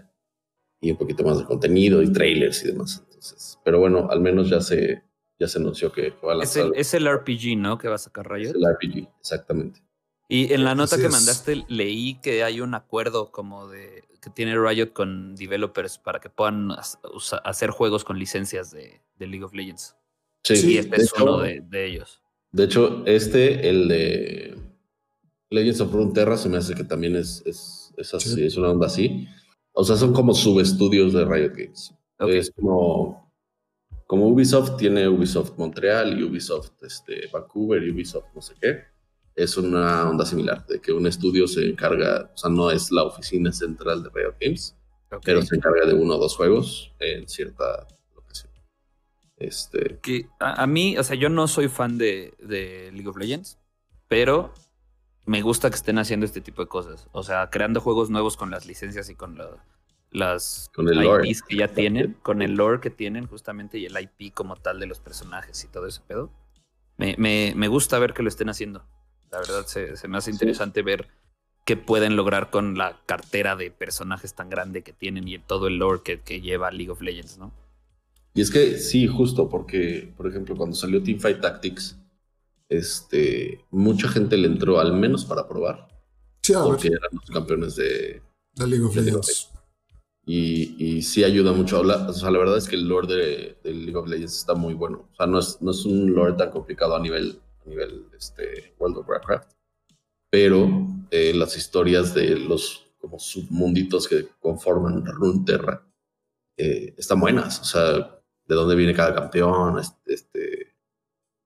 [0.80, 3.02] y un poquito más de contenido y trailers y demás.
[3.06, 5.02] Entonces, pero bueno, al menos ya se,
[5.42, 6.70] ya se anunció que va a lanzar.
[6.76, 7.76] Es el, RPG, ¿no?
[7.76, 8.50] Que va a sacar Riot.
[8.50, 9.82] Es el RPG, exactamente.
[10.28, 14.56] Y en la nota que mandaste leí que hay un acuerdo como de que tiene
[14.56, 16.70] Riot con developers para que puedan
[17.44, 19.96] hacer juegos con licencias de, de League of Legends.
[20.44, 22.22] Sí, y este es uno de, de ellos.
[22.52, 24.56] De hecho, este, el de
[25.50, 28.86] Legends of Runeterra se me hace que también es, es, Es así, es una onda
[28.86, 29.26] así.
[29.72, 31.94] O sea, son como subestudios de Riot Games.
[32.20, 33.21] Es como,
[34.06, 38.84] como Ubisoft tiene Ubisoft Montreal y Ubisoft este, Vancouver y Ubisoft no sé qué.
[39.34, 43.04] Es una onda similar, de que un estudio se encarga, o sea, no es la
[43.04, 44.76] oficina central de Riot Games,
[45.24, 48.52] pero se encarga de uno o dos juegos en cierta locación.
[49.36, 49.98] Este.
[50.02, 53.58] Que a, mí, o sea, yo no soy fan de, de League of Legends,
[54.08, 54.52] pero
[55.24, 57.08] me gusta que estén haciendo este tipo de cosas.
[57.12, 59.38] O sea, creando juegos nuevos con las licencias y con
[60.12, 63.98] las con el IPs que ya tienen, con el lore que tienen justamente y el
[63.98, 66.30] IP como tal de los personajes y todo ese pedo.
[66.98, 67.16] Me,
[67.56, 68.84] me, gusta ver que lo estén haciendo.
[69.30, 71.08] La verdad, se, me hace interesante ver
[71.64, 75.78] qué pueden lograr con la cartera de personajes tan grande que tienen y todo el
[75.78, 77.52] lore que, que lleva League of Legends, ¿no?
[78.34, 81.98] Y es que sí, justo porque, por ejemplo, cuando salió Teamfight Tactics,
[82.68, 85.88] este, mucha gente le entró al menos para probar.
[86.42, 88.22] Sí, porque eran los campeones de,
[88.54, 89.51] de League of Legends.
[90.24, 91.80] Y, y, sí ayuda mucho.
[91.80, 95.08] O sea, la verdad es que el lore de, League of Legends está muy bueno.
[95.12, 98.74] O sea, no es, no es un lore tan complicado a nivel, a nivel este,
[98.78, 99.52] World of Warcraft.
[100.30, 105.84] Pero eh, las historias de los como submunditos que conforman Runeterra
[106.56, 107.60] eh, están buenas.
[107.60, 110.76] O sea, de dónde viene cada campeón, este,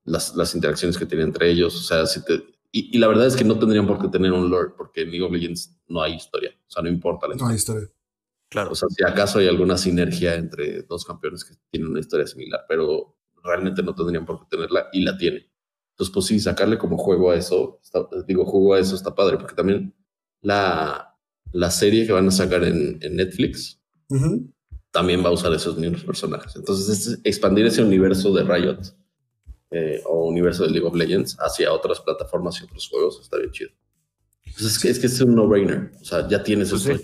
[0.05, 1.75] las, interacciones que tienen entre ellos.
[1.75, 4.51] O sea, si te, y, la verdad es que no tendrían por qué tener un
[4.51, 6.51] lore, porque en League of Legends no hay historia.
[6.69, 7.47] O sea, no importa la historia.
[7.47, 7.89] No hay historia.
[8.49, 8.73] Claro.
[8.73, 12.65] O sea, si acaso hay alguna sinergia entre dos campeones que tienen una historia similar,
[12.69, 15.51] pero realmente no tendrían por qué tenerla y la tiene.
[15.91, 17.81] Entonces, pues sí, sacarle como juego a eso,
[18.27, 19.95] digo, juego a eso está padre, porque también
[20.43, 21.17] la,
[21.53, 23.81] la serie que van a sacar en, Netflix
[24.91, 26.55] también va a usar esos mismos personajes.
[26.55, 28.79] Entonces, expandir ese universo de Riot
[29.71, 33.51] eh, o universo de League of Legends hacia otras plataformas y otros juegos, está bien
[33.51, 33.71] chido.
[34.45, 35.93] Pues es, que, es que es un no-brainer.
[36.01, 37.03] O sea, ya tienes pues eso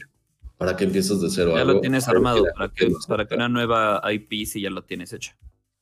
[0.63, 1.55] ¿Para que empiezas de cero?
[1.57, 2.45] Ya lo tienes armado.
[2.55, 5.33] ¿Para que, para que una nueva IP si ya lo tienes hecho?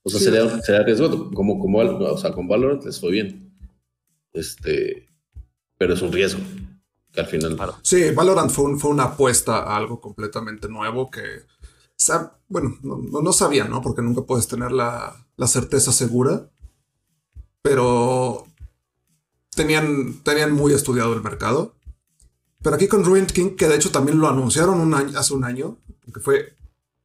[0.03, 1.31] O sea, sería, sería riesgo.
[1.33, 3.53] Como, como, o sea, con Valorant les fue bien.
[4.33, 5.09] Este,
[5.77, 6.41] pero es un riesgo.
[7.13, 7.59] Que al final.
[7.83, 11.43] Sí, Valorant fue, fue una apuesta a algo completamente nuevo que.
[12.49, 13.83] bueno, no, no, sabían, ¿no?
[13.83, 16.49] Porque nunca puedes tener la, la certeza segura
[17.63, 18.47] pero
[19.55, 21.75] tenían, tenían muy estudiado el mercado.
[22.63, 25.79] Pero aquí con Ruined King, que de hecho también lo anunciaron hace un año,
[26.13, 26.57] que fue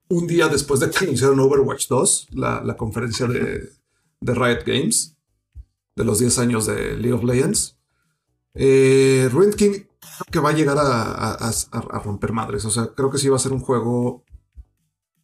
[0.10, 3.70] un día después de que anunciaron Overwatch 2, la, conferencia de,
[4.22, 5.16] Riot Games,
[5.96, 7.78] de los 10 años de League of Legends.
[8.54, 12.66] Eh, Ruined King creo que va a llegar a, a, romper madres.
[12.66, 14.24] O sea, creo que sí va a ser un juego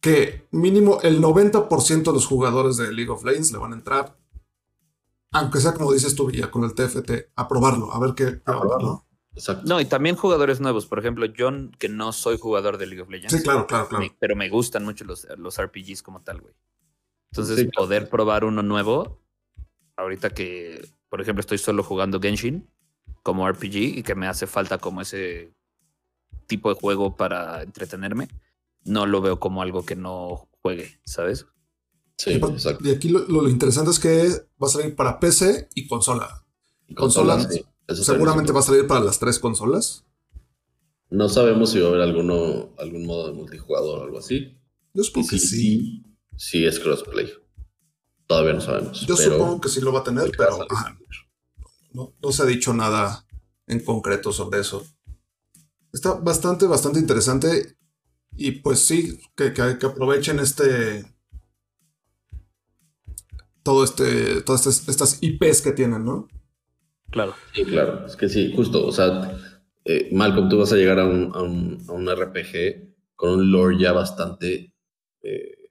[0.00, 4.16] que mínimo el 90% de los jugadores de League of Legends le van a entrar
[5.32, 8.42] aunque sea como dices tú, ya con el TFT, a probarlo, a ver qué.
[8.46, 9.06] ¿no?
[9.34, 9.64] Exacto.
[9.66, 10.86] No, y también jugadores nuevos.
[10.86, 13.34] Por ejemplo, yo que no soy jugador de League of Legends.
[13.34, 14.04] Sí, claro, claro, claro.
[14.18, 16.54] pero me gustan mucho los, los RPGs como tal, güey.
[17.32, 19.22] Entonces, poder probar uno nuevo,
[19.96, 22.68] ahorita que, por ejemplo, estoy solo jugando Genshin
[23.22, 25.54] como RPG y que me hace falta como ese
[26.46, 28.28] tipo de juego para entretenerme,
[28.84, 31.46] no lo veo como algo que no juegue, ¿sabes?
[32.26, 34.28] y aquí lo, interesante es que
[34.62, 36.44] va a salir para PC y consola.
[36.86, 37.48] Y consolas,
[37.94, 40.04] seguramente va a salir para las tres consolas.
[41.10, 44.58] No sabemos si va a haber alguno, algún modo de multijugador o algo así.
[44.94, 46.04] Yo supongo que sí.
[46.36, 47.30] Sí, es crossplay.
[48.26, 49.06] Todavía no sabemos.
[49.06, 50.66] Yo supongo que sí lo va a tener, pero
[51.92, 53.26] no, se ha dicho nada
[53.66, 54.86] en concreto sobre eso.
[55.92, 57.76] Está bastante, bastante interesante.
[58.34, 61.04] Y pues sí, que, que, que aprovechen este,
[63.62, 66.28] todo este, todas estas, IPs que tienen, ¿no?
[67.12, 67.34] Claro.
[67.54, 68.06] Sí, claro.
[68.06, 68.84] Es que sí, justo.
[68.84, 69.38] O sea,
[69.84, 74.74] eh, Malcolm, tú vas a llegar a un, RPG con un lore ya bastante
[75.22, 75.70] eh,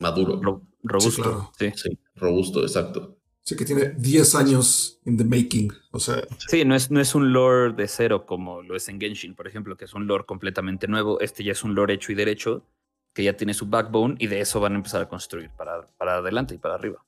[0.00, 0.40] maduro.
[0.82, 1.52] robusto.
[1.58, 1.98] Sí, sí.
[2.16, 3.18] robusto, exacto.
[3.44, 5.72] Sí, que tiene 10 años in the making.
[5.92, 6.22] O sea.
[6.48, 9.46] Sí, no es, no es un lore de cero como lo es en Genshin, por
[9.46, 11.20] ejemplo, que es un lore completamente nuevo.
[11.20, 12.64] Este ya es un lore hecho y derecho
[13.14, 16.16] que ya tiene su backbone y de eso van a empezar a construir para, para
[16.16, 17.04] adelante y para arriba.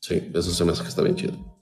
[0.00, 1.59] Sí, eso se me hace que está bien chido.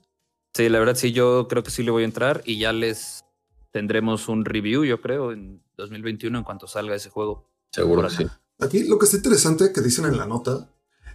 [0.53, 3.25] Sí, la verdad sí, yo creo que sí le voy a entrar y ya les
[3.71, 7.49] tendremos un review, yo creo, en 2021 en cuanto salga ese juego.
[7.71, 8.25] Seguro, sí.
[8.59, 10.69] Aquí lo que está interesante que dicen en la nota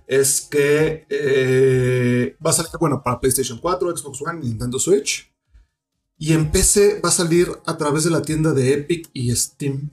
[0.06, 5.30] es que eh, va a salir, bueno, para PlayStation 4, Xbox One, Nintendo Switch.
[6.16, 9.90] Y en PC va a salir a través de la tienda de Epic y Steam.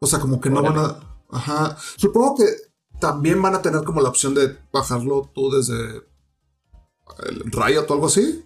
[0.00, 1.76] O sea, como que no van a Ajá.
[1.96, 2.44] Supongo que
[3.00, 6.02] también van a tener como la opción de bajarlo tú desde
[7.18, 8.44] Riot o algo así.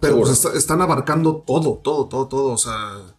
[0.00, 2.52] Pero pues están abarcando todo, todo, todo, todo.
[2.52, 3.16] O sea,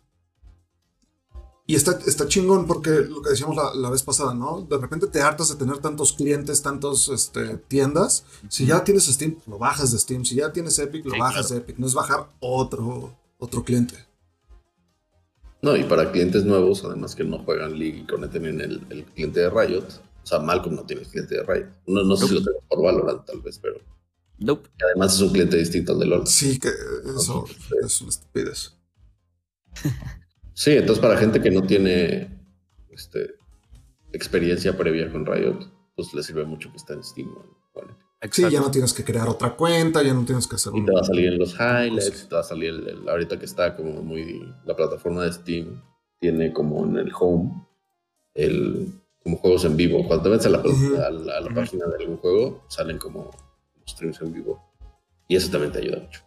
[1.65, 4.61] Y está, está chingón porque lo que decíamos la, vez pasada, ¿no?
[4.61, 8.25] De repente te hartas de tener tantos clientes, tantos este, tiendas.
[8.47, 10.25] Si ya tienes Steam, lo bajas de Steam.
[10.25, 11.77] Si ya tienes Epic, lo bajas de Epic.
[11.77, 13.95] No es bajar otro, otro cliente.
[15.61, 19.03] No, y para clientes nuevos, además que no juegan League y conecten en el, el
[19.05, 19.83] cliente de Riot.
[20.23, 21.67] O sea, Malcolm no tiene cliente de Riot.
[21.85, 23.79] No, no sé si lo tengo por Valorant, tal vez, pero.
[24.39, 24.69] Nope.
[24.79, 26.27] Y además es un cliente distinto al de LOL.
[26.27, 26.69] Sí, que
[27.15, 27.45] eso
[27.83, 28.73] es una estupidez.
[30.53, 32.29] Sí, entonces para gente que no tiene
[32.89, 33.35] este,
[34.11, 35.59] experiencia previa con Riot,
[35.95, 37.29] pues le sirve mucho que esté en Steam.
[38.31, 40.91] Sí, ya no tienes que crear otra cuenta, ya no tienes que hacer Y te
[40.91, 44.01] va a salir en los highlights, te va a salir el, ahorita que está como
[44.01, 44.53] muy...
[44.65, 45.81] La plataforma de Steam
[46.19, 47.65] tiene como en el home
[48.33, 50.05] el como juegos en vivo.
[50.07, 50.61] Cuando te metes a la,
[51.53, 53.31] página de algún juego, salen como
[53.89, 54.63] streams en vivo.
[55.27, 56.21] Y eso también te ayuda mucho.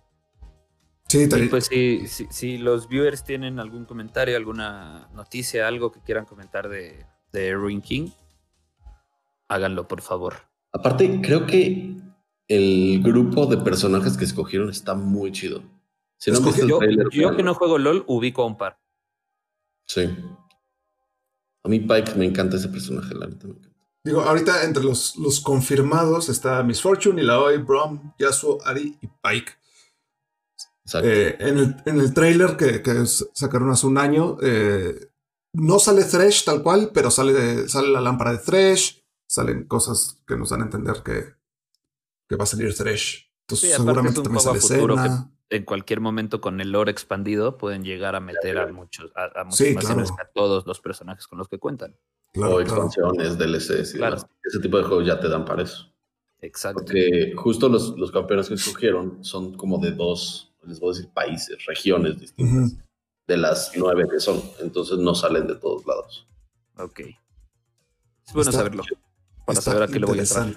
[1.08, 6.70] Sí, pues si, si, los viewers tienen algún comentario, alguna noticia, algo que quieran comentar
[6.70, 8.08] de, de Ruin King,
[9.48, 10.36] háganlo por favor.
[10.72, 11.96] Aparte, creo que
[12.48, 15.62] el grupo de personajes que escogieron está muy chido.
[16.16, 18.78] Si no yo, yo que no juego LOL, ubico a un par.
[19.86, 20.08] Sí.
[21.64, 23.71] A mí Pike me encanta ese personaje, la neta me encanta.
[24.04, 29.52] Digo, ahorita entre los, los confirmados está Miss Fortune, Ilaoi, Brom, Yasuo, Ari y Pike.
[31.02, 35.10] Eh, en, el, en el trailer que, sacaron hace un año, eh,
[35.52, 40.36] no sale Thresh tal cual, pero sale, sale la lámpara de Thresh, salen cosas que
[40.36, 41.34] nos dan a entender que,
[42.28, 43.30] que va a salir Thresh.
[43.42, 45.30] Entonces, seguramente también sale Senna.
[45.48, 50.28] En cualquier momento, con el lore expandido, pueden llegar a meter a muchos, a, a,
[50.34, 51.94] todos los personajes con los que cuentan.
[52.36, 54.00] O expansiones, DLCs y
[54.44, 55.92] Ese tipo de juegos ya te dan para eso.
[56.40, 56.82] Exacto.
[56.82, 61.10] Porque justo los, los campeones que escogieron son como de dos les voy a decir
[61.12, 62.76] países, regiones distintas
[63.26, 64.42] de las nueve que son.
[64.60, 66.26] Entonces no salen de todos lados.
[66.78, 67.00] Ok.
[68.26, 68.82] Es bueno saberlo.
[69.46, 70.54] Para saber a qué le voy a entrar.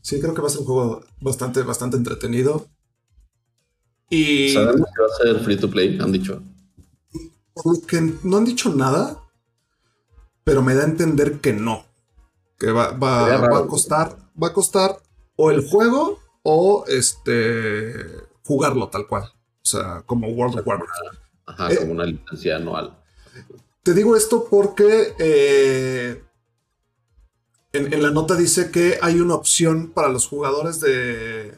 [0.00, 2.66] Sí, creo que va a ser un juego bastante, bastante entretenido.
[4.10, 4.52] Y.
[4.52, 5.98] ¿Saben que va a ser free to play?
[6.00, 6.42] Han dicho.
[7.54, 9.21] Porque no han dicho nada,
[10.44, 11.84] pero me da a entender que no.
[12.58, 14.16] Que va, va, va a costar.
[14.40, 14.98] Va a costar
[15.36, 17.94] o el juego o este
[18.44, 19.24] jugarlo tal cual.
[19.24, 21.18] O sea, como World of Warcraft.
[21.46, 22.96] Ajá, eh, como una licencia anual.
[23.82, 26.22] Te digo esto porque eh,
[27.72, 31.56] en, la nota dice que hay una opción para los jugadores de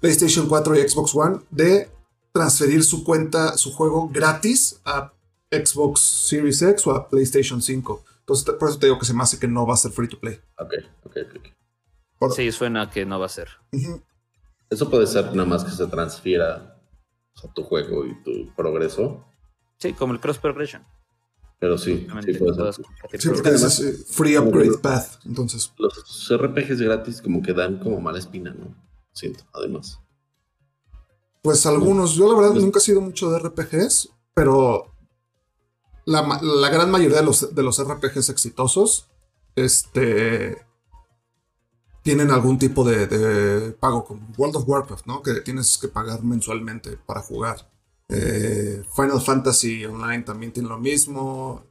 [0.00, 1.90] PlayStation 4 y Xbox One de
[2.32, 5.12] transferir su cuenta, su juego gratis a
[5.50, 8.04] Xbox Series X o a PlayStation 5.
[8.20, 10.08] Entonces, por eso te digo que se me hace que no va a ser free
[10.08, 10.38] to play.
[10.58, 11.16] Ok, ok,
[12.20, 12.32] ok.
[12.32, 13.48] sí, suena que no va a ser.
[14.70, 16.78] Eso puede ser nada más que se transfiera
[17.42, 19.24] a tu juego y tu progreso.
[19.78, 20.84] Sí, como el cross progression.
[21.58, 22.84] Pero sí, sí puede ser.
[23.18, 25.72] Sí, porque es eh, free upgrade path, entonces.
[25.78, 28.74] Los RPGs gratis como que dan como mala espina, ¿no?
[29.12, 29.98] Siento, además.
[31.42, 34.94] Pues algunos, yo la verdad pues nunca he sido mucho de RPGs, pero
[36.08, 39.08] la, la gran mayoría de los, de los RPGs exitosos,
[39.54, 40.56] este,
[42.02, 45.22] tienen algún tipo de, pago, como World of Warcraft, ¿no?
[45.22, 47.68] Que tienes que pagar mensualmente para jugar.
[48.08, 51.62] Eh, Final Fantasy Online también tiene lo mismo.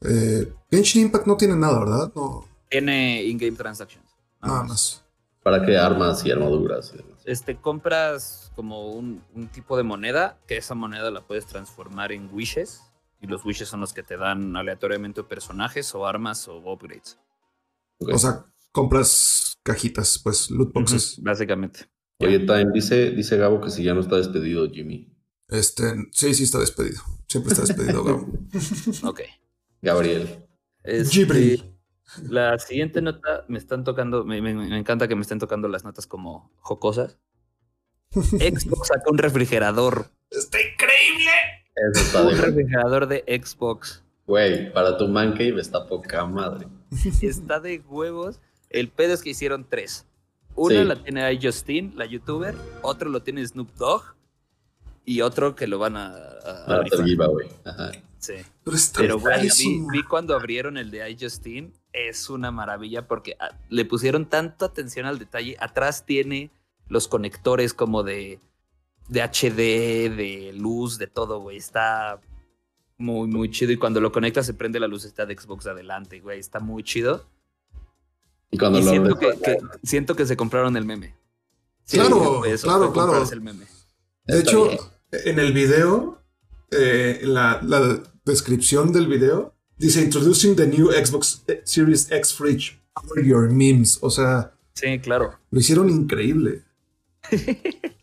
[0.00, 2.12] Eh, Genshin Impact no tiene nada, ¿verdad?
[2.14, 2.46] No.
[2.70, 4.06] Tiene in-game transactions.
[4.40, 5.02] Nada, más.
[5.42, 6.94] ¿Para qué armas y armaduras?
[7.24, 9.20] Este, compras como un,
[9.52, 12.82] tipo de moneda, que esa moneda la puedes transformar en wishes.
[13.20, 17.18] Y los wishes son los que te dan aleatoriamente personajes o armas o upgrades.
[17.98, 21.22] O sea, compras cajitas, pues loot boxes.
[21.22, 21.86] básicamente.
[22.18, 25.12] Oye, Time, dice, dice Gabo que si ya no está despedido Jimmy.
[25.48, 27.00] Este, sí, sí está despedido.
[27.28, 28.26] Siempre está despedido Gabo.
[29.04, 29.20] ok.
[29.82, 30.46] Gabriel.
[30.82, 31.26] Este,
[32.22, 34.38] la siguiente nota me están tocando, me,
[34.78, 37.18] encanta que me estén tocando las notas como jocosas.
[38.10, 40.10] Xbox saca un refrigerador.
[40.30, 41.32] ¡Está increíble!
[41.76, 44.02] Un refrigerador de Xbox.
[44.26, 46.66] Güey, para tu man cave está poca madre.
[47.22, 48.40] Está de huevos.
[48.70, 50.06] El pedo es que hicieron tres.
[50.54, 52.54] Una la tiene ahí Justin, la youtuber.
[52.82, 54.16] Otro lo tiene Snoop Dogg.
[55.04, 56.08] Y otro que lo van a.
[56.08, 56.82] a,
[58.18, 58.34] Sí.
[58.96, 59.20] Pero,
[59.92, 61.72] vi, cuando abrieron el de iJustine.
[61.92, 65.56] Es una maravilla porque ah, le pusieron tanta atención al detalle.
[65.60, 66.50] Atrás tiene
[66.88, 68.40] los conectores como de,
[69.08, 71.56] de HD, de luz, de todo, güey.
[71.56, 72.20] Está
[72.98, 73.72] muy, muy chido.
[73.72, 76.38] Y cuando lo conectas se prende la luz está de Xbox adelante, güey.
[76.38, 77.24] Está muy chido.
[78.50, 81.14] Y cuando lo siento, que, siento que se compraron el meme.
[81.90, 83.28] claro, claro, claro.
[83.30, 83.66] El meme.
[84.24, 84.70] De hecho,
[85.12, 86.22] en el video,
[86.70, 87.60] eh, la,
[88.24, 92.80] descripción del video, dice Introducing the new Xbox Series X Fridge.
[92.92, 93.98] Cover your memes.
[94.00, 94.52] O sea.
[94.72, 95.38] Sí, claro.
[95.50, 96.62] Lo hicieron increíble.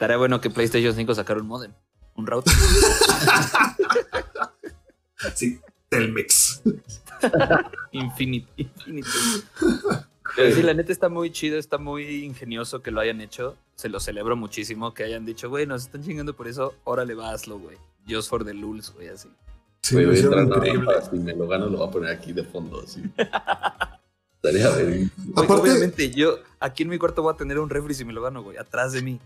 [0.00, 1.72] Estaría bueno que PlayStation 5 sacara un modem.
[2.14, 2.54] Un router.
[5.34, 6.62] sí, Telmex.
[7.92, 8.46] Infinity.
[8.56, 9.08] Infinity.
[10.36, 13.58] Pero sí, la neta está muy chido, está muy ingenioso que lo hayan hecho.
[13.74, 17.32] Se lo celebro muchísimo que hayan dicho, güey, nos están chingando por eso, órale, va,
[17.32, 17.76] hazlo, güey.
[18.08, 19.28] Just for the lulz, güey, así.
[19.82, 20.94] Sí, me increíble.
[21.10, 23.02] si me lo gano, lo voy a poner aquí de fondo, así.
[24.42, 25.10] Estaría bien.
[25.34, 28.42] Obviamente, yo aquí en mi cuarto voy a tener un refri si me lo gano,
[28.42, 29.20] güey, atrás de mí.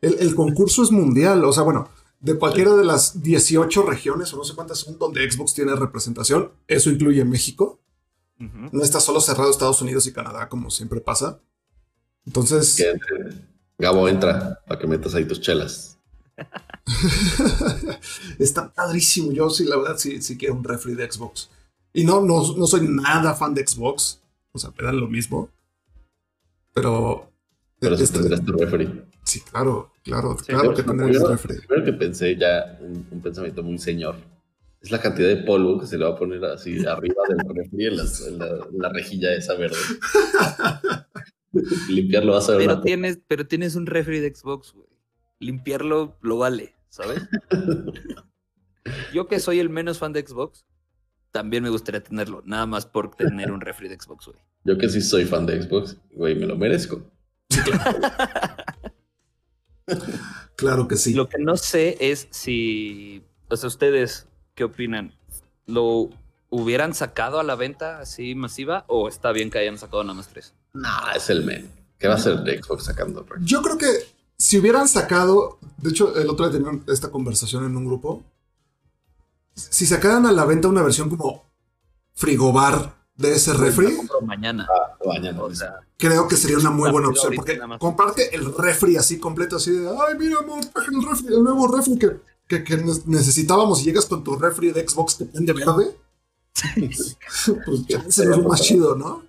[0.00, 1.88] El, el concurso es mundial, o sea, bueno,
[2.20, 6.50] de cualquiera de las 18 regiones o no sé cuántas son donde Xbox tiene representación,
[6.66, 7.80] eso incluye México.
[8.38, 11.40] No está solo cerrado Estados Unidos y Canadá, como siempre pasa.
[12.24, 12.84] Entonces.
[13.76, 15.98] Gabo, entra para que metas ahí tus chelas.
[18.38, 19.32] está padrísimo.
[19.32, 21.50] Yo sí, la verdad, sí, sí quiero un refri de Xbox.
[21.98, 24.20] Y no, no, no soy nada fan de Xbox.
[24.52, 25.50] O sea, me dan lo mismo.
[26.72, 27.30] Pero.
[27.80, 29.04] Pero si este, tendrás tu refri.
[29.24, 31.56] Sí, claro, claro, claro que tendrás tu refri.
[31.58, 34.16] Primero que pensé ya un pensamiento muy señor
[34.80, 37.86] es la cantidad de polvo que se le va a poner así arriba del refri
[37.86, 38.38] en,
[38.78, 39.76] la, rejilla esa verde.
[41.88, 44.86] Limpiarlo va a ser pero tienes Pero tienes un refri de Xbox, güey.
[45.40, 47.22] Limpiarlo lo vale, ¿sabes?
[49.14, 50.64] Yo que soy el menos fan de Xbox,
[51.30, 54.38] también me gustaría tenerlo, nada más por tener un refri de Xbox, güey.
[54.64, 57.02] Yo que sí soy fan de Xbox, güey, me lo merezco.
[60.56, 61.14] claro que sí.
[61.14, 65.12] Lo que no sé es si, o sea, ustedes ¿Qué opinan?
[65.66, 66.10] ¿Lo
[66.50, 70.26] hubieran sacado a la venta así masiva o está bien que hayan sacado nada más
[70.26, 70.52] tres?
[70.74, 71.70] No, es el men.
[71.96, 73.24] ¿Qué va a ser de Xbox sacando?
[73.42, 73.86] Yo creo que
[74.36, 78.24] si hubieran sacado, de hecho, el otro día tenían esta conversación en un grupo.
[79.58, 81.44] Si sacaran a la venta una versión como
[82.14, 83.98] frigobar de ese refri.
[84.22, 84.66] mañana.
[84.70, 85.42] Ah, mañana.
[85.96, 89.88] creo que sería una muy buena opción porque comparte el refri así completo, así de,
[89.88, 94.36] ay, mira, amor, el refri, el nuevo refri que que, necesitábamos y llegas con tu
[94.36, 95.96] refri de Xbox que prende verde,
[97.66, 99.22] pues ya se ve más chido, ¿no?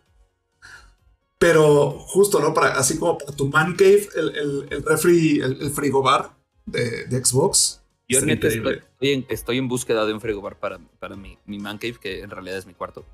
[1.38, 2.54] Pero justo, ¿no?
[2.54, 7.79] Para, así como para tu man cave, el, el, refri, el, frigobar de, de Xbox.
[8.10, 11.78] Yo neta estoy, en, estoy, en, búsqueda de un frigobar para, para mi, mi, man
[11.78, 13.06] cave, que en realidad es mi cuarto.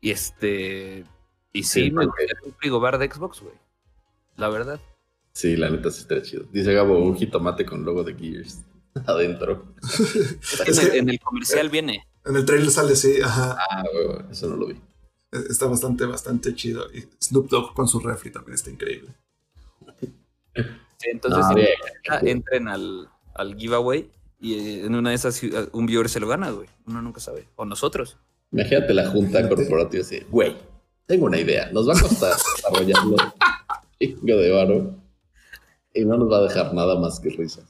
[0.00, 1.04] Y este.
[1.52, 3.54] Y sí, me gustaría un frigobar de Xbox, güey.
[4.36, 4.80] La verdad.
[5.32, 6.44] Sí, la neta sí está chido.
[6.50, 8.62] Dice Gabo, un jitomate con logo de Gears.
[9.06, 9.74] adentro.
[10.94, 12.06] en, el, comercial viene.
[12.24, 13.56] En el trailer sale, sí, ajá.
[13.58, 13.84] Ah,
[14.30, 14.74] eso no lo vi.
[15.30, 16.86] E, está bastante, bastante chido.
[16.92, 19.10] Y Snoop Dogg con su refri también está increíble.
[20.98, 21.68] Sí, entonces
[22.22, 24.10] entren al, al giveaway
[24.42, 25.40] y en una de esas
[25.72, 26.68] un viewer se lo gana, güey.
[26.86, 27.48] Uno nunca sabe.
[27.54, 28.18] O nosotros.
[28.50, 30.54] Imagínate la junta corporativa así, güey,
[31.06, 31.70] tengo una idea.
[31.72, 33.16] Nos va a costar desarrollarlo
[33.98, 34.96] de varo
[35.94, 37.64] y no nos va a dejar nada más que risas.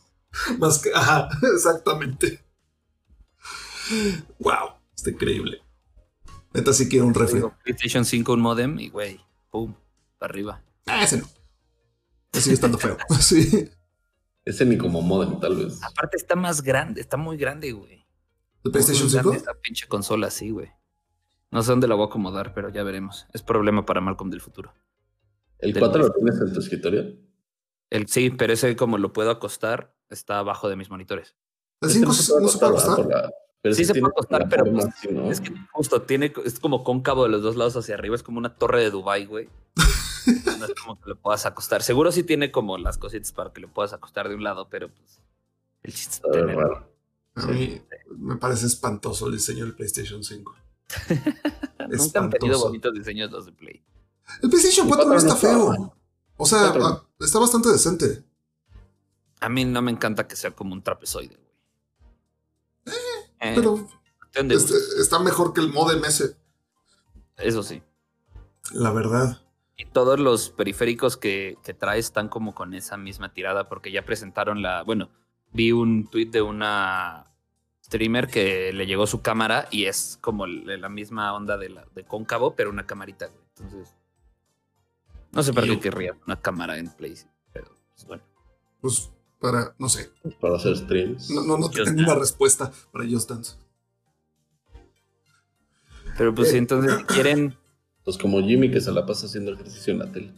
[0.59, 2.41] Más que, ajá, exactamente.
[4.39, 5.61] Wow, está increíble.
[6.55, 7.43] Neta sí quiero un refri.
[7.65, 9.21] PlayStation 5, un modem y güey,
[9.51, 9.75] pum,
[10.19, 10.63] para arriba.
[10.87, 11.29] Ah, ese no.
[12.33, 12.97] Sigue estando feo.
[13.21, 13.69] sí.
[14.45, 15.81] Ese ni como modem, tal vez.
[15.83, 18.05] Aparte está más grande, está muy grande, güey.
[18.65, 19.33] ¿El PlayStation 5?
[19.33, 20.71] Esta pinche consola, sí, güey.
[21.51, 23.27] No sé dónde la voy a acomodar, pero ya veremos.
[23.33, 24.73] Es problema para Malcolm del futuro.
[25.59, 27.17] ¿El 4 lo tienes en tu escritorio?
[27.91, 31.37] El, sí, pero ese como lo puedo acostar, está abajo de mis monitores.
[31.83, 33.33] ¿El 5 este no se puede acostar?
[33.71, 34.87] sí se puede acostar, pero pues,
[35.31, 38.39] es que justo tiene, es como cóncavo de los dos lados hacia arriba, es como
[38.39, 39.49] una torre de Dubai, güey.
[40.27, 41.83] no es como que lo puedas acostar.
[41.83, 44.89] Seguro sí tiene como las cositas para que lo puedas acostar de un lado, pero
[44.89, 45.21] pues
[45.83, 46.89] el chiste es tenerlo.
[47.35, 50.55] A mí me parece espantoso el diseño del PlayStation 5.
[51.89, 53.83] Nunca han tenido bonitos diseños los de Play.
[54.43, 55.97] El PlayStation 4 no está feo.
[56.37, 58.25] O sea, ah, está bastante decente.
[59.41, 61.53] A mí no me encanta que sea como un trapezoide, güey.
[62.87, 62.91] Eh,
[63.41, 63.89] eh, pero
[64.35, 66.37] este, está mejor que el modem ese.
[67.37, 67.83] Eso sí.
[68.73, 69.43] La verdad.
[69.83, 74.05] Y todos los periféricos que, que trae están como con esa misma tirada porque ya
[74.05, 74.85] presentaron la...
[74.85, 75.11] Bueno,
[75.53, 77.33] vi un tweet de una
[77.85, 82.05] streamer que le llegó su cámara y es como la misma onda de, la, de
[82.05, 83.43] cóncavo, pero una camarita, güey.
[83.57, 83.97] Entonces,
[85.33, 87.17] no sé para qué querría una cámara en Play,
[87.53, 88.23] pero pues, bueno.
[88.81, 89.11] Pues
[89.41, 90.13] para, no sé.
[90.41, 91.29] Para hacer streams.
[91.31, 93.57] No, no, no tengo una respuesta para Just Dance.
[96.17, 97.59] Pero pues si eh, entonces quieren.
[98.05, 100.33] Pues como Jimmy que se la pasa haciendo ejercicio en la tele.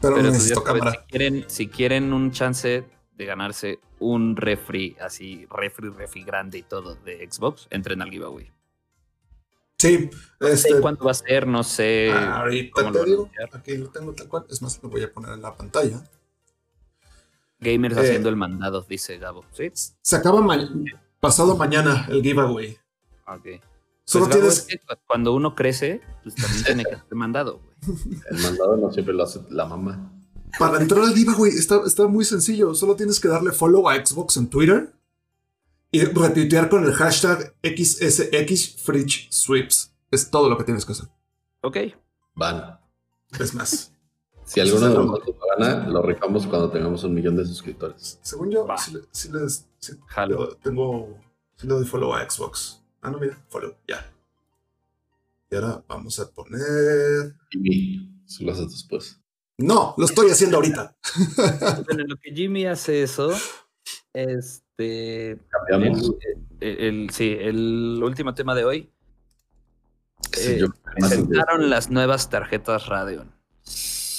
[0.00, 0.92] Pero, necesito cámara.
[0.92, 2.84] Si quieren, si quieren un chance
[3.16, 8.50] de ganarse un refri, así, refri, refri grande y todo de Xbox, entren al giveaway.
[9.78, 10.10] Sí.
[10.40, 12.10] No este, sé cuánto va a ser, no sé.
[12.12, 14.46] ahorita te digo, aquí lo tengo tal cual.
[14.48, 16.02] Es más, lo voy a poner en la pantalla.
[17.60, 19.44] Gamers eh, haciendo el mandado, dice Gabo.
[19.52, 19.70] ¿Sí?
[20.00, 20.44] Se acaba
[21.20, 22.78] pasado mañana el giveaway.
[23.26, 23.60] Ok.
[24.08, 24.86] Solo pues, tienes.
[25.06, 27.74] cuando uno crece, pues también tiene que hacer mandado, güey.
[28.30, 30.10] El mandado no siempre lo hace la mamá.
[30.58, 32.74] Para entrar al giveaway está, está muy sencillo.
[32.74, 34.94] Solo tienes que darle follow a Xbox en Twitter
[35.90, 39.92] y retuitear con el hashtag XSXFridgeSweeps.
[40.10, 41.10] Es todo lo que tienes que hacer.
[41.60, 41.76] Ok.
[42.34, 42.80] Van.
[43.38, 43.92] Es más.
[44.46, 48.18] si alguno de nosotros lo gana, lo rifamos cuando tengamos un millón de suscriptores.
[48.22, 48.66] Según yo,
[49.12, 49.66] si, les
[50.62, 51.14] tengo.
[51.56, 52.80] Si le doy follow a Xbox.
[53.08, 54.06] Ah, no, mira, follow, ya.
[55.50, 57.32] Y ahora vamos a poner.
[57.50, 58.06] Jimmy,
[58.40, 59.18] lo haces después.
[59.56, 60.94] No, lo estoy haciendo ahorita.
[61.86, 63.30] bueno, lo que Jimmy hace eso,
[64.12, 65.38] este.
[65.70, 66.16] Cambiamos.
[66.60, 68.92] El, sí, el último tema de hoy.
[70.38, 73.32] Eh, presentaron las nuevas tarjetas Radeon.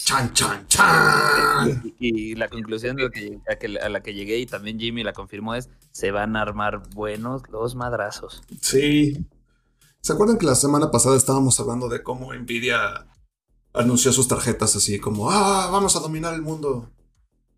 [0.10, 1.94] Chan, chan, chan.
[2.00, 5.70] Y, la conclusión de que, a, la que llegué y también Jimmy la confirmó es,
[5.92, 8.42] se van a armar buenos los madrazos.
[8.60, 9.24] Sí.
[10.02, 13.06] ¿Se acuerdan que la semana pasada estábamos hablando de cómo Nvidia
[13.72, 16.90] anunció sus tarjetas así como, ah, vamos a dominar el mundo?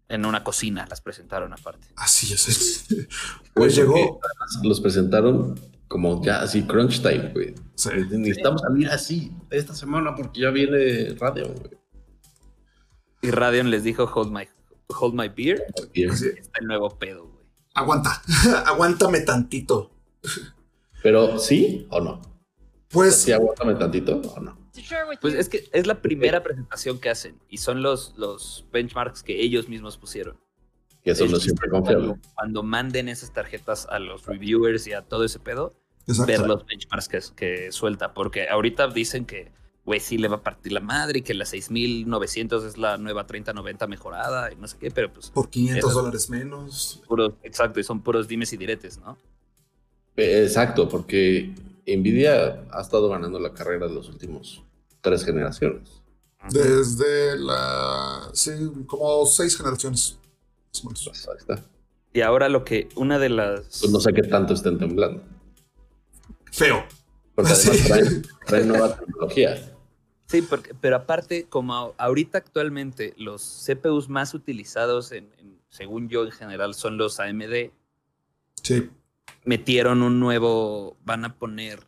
[0.10, 1.88] En una cocina las presentaron aparte.
[1.96, 2.86] Así es.
[2.90, 3.08] Pues,
[3.54, 4.20] pues llegó.
[4.64, 7.56] Los presentaron como ya así crunch time, güey.
[8.10, 11.81] Necesitamos salir así esta semana porque ya viene Radeon, güey.
[13.22, 14.48] Y Radeon les dijo hold my,
[14.88, 15.66] hold my beer.
[15.94, 17.46] Está el nuevo pedo, güey.
[17.74, 18.22] Aguanta,
[18.66, 19.92] aguántame tantito.
[21.04, 22.22] Pero sí o no.
[22.90, 24.62] Pues sí, aguántame tantito o no.
[25.22, 29.42] Pues es que es la primera presentación que hacen y son los, los benchmarks que
[29.42, 30.38] ellos mismos pusieron.
[31.04, 32.16] Y eso no siempre confiable.
[32.36, 35.74] Cuando, manden esas tarjetas a los reviewers y a todo ese pedo,
[36.28, 38.14] ver los benchmarks que, que suelta.
[38.14, 39.52] Porque ahorita dicen que,
[39.86, 43.26] güey, sí le va a partir la madre y que la 6900 es la nueva
[43.26, 45.30] 3090 mejorada y no sé qué, pero pues.
[45.30, 47.02] Por 500 dólares menos.
[47.44, 49.18] exacto, y son puros dimes y diretes, ¿no?
[50.16, 51.54] Exacto, porque
[51.88, 54.64] Nvidia ha estado ganando la carrera de los últimos
[55.02, 56.02] tres generaciones.
[56.50, 58.30] Desde la.
[58.34, 58.52] Sí,
[58.88, 60.18] como seis generaciones.
[60.84, 61.64] Pues ahí está.
[62.14, 63.80] Y ahora lo que una de las.
[63.80, 65.24] Pues no sé qué tanto estén temblando.
[66.52, 66.84] Feo.
[67.36, 69.71] Porque además traen, nueva tecnología.
[70.32, 75.30] Sí, porque, pero aparte, como ahorita actualmente los CPUs más utilizados, en,
[75.70, 77.72] según yo en general, son los AMD.
[78.64, 78.90] Sí
[79.46, 81.80] metieron un nuevo, van a poner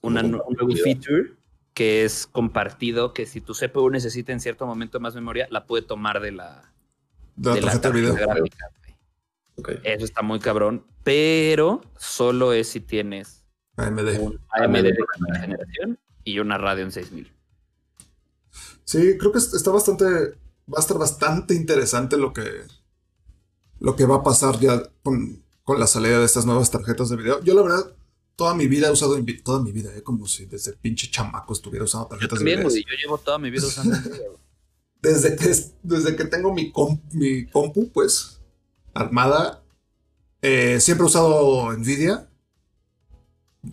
[0.00, 1.32] una, un nuevo feature
[1.74, 5.82] que es compartido, que si tu CPU necesita en cierto momento más memoria, la puede
[5.82, 6.72] tomar de la,
[7.36, 8.14] de la, tarjeta, video.
[8.14, 8.70] gráfica.
[9.84, 13.44] Eso está muy cabrón, pero solo es si tienes
[13.76, 14.96] AMD, un AMD de
[15.40, 17.30] generación y una Radeon 6000.
[18.90, 22.42] Sí, creo que está bastante, va a estar bastante interesante lo que,
[23.78, 27.16] lo que va a pasar ya con con la salida de estas nuevas tarjetas de
[27.16, 27.40] video.
[27.44, 27.94] Yo la verdad,
[28.34, 30.02] toda mi vida he usado, toda mi vida, ¿eh?
[30.02, 32.68] como si desde pinche chamaco estuviera usando tarjetas de video.
[32.68, 33.96] yo llevo toda mi vida usando
[35.00, 36.72] desde que Desde que tengo mi,
[37.12, 38.40] mi compu, pues,
[38.94, 39.62] armada,
[40.42, 42.28] eh, siempre he usado Nvidia.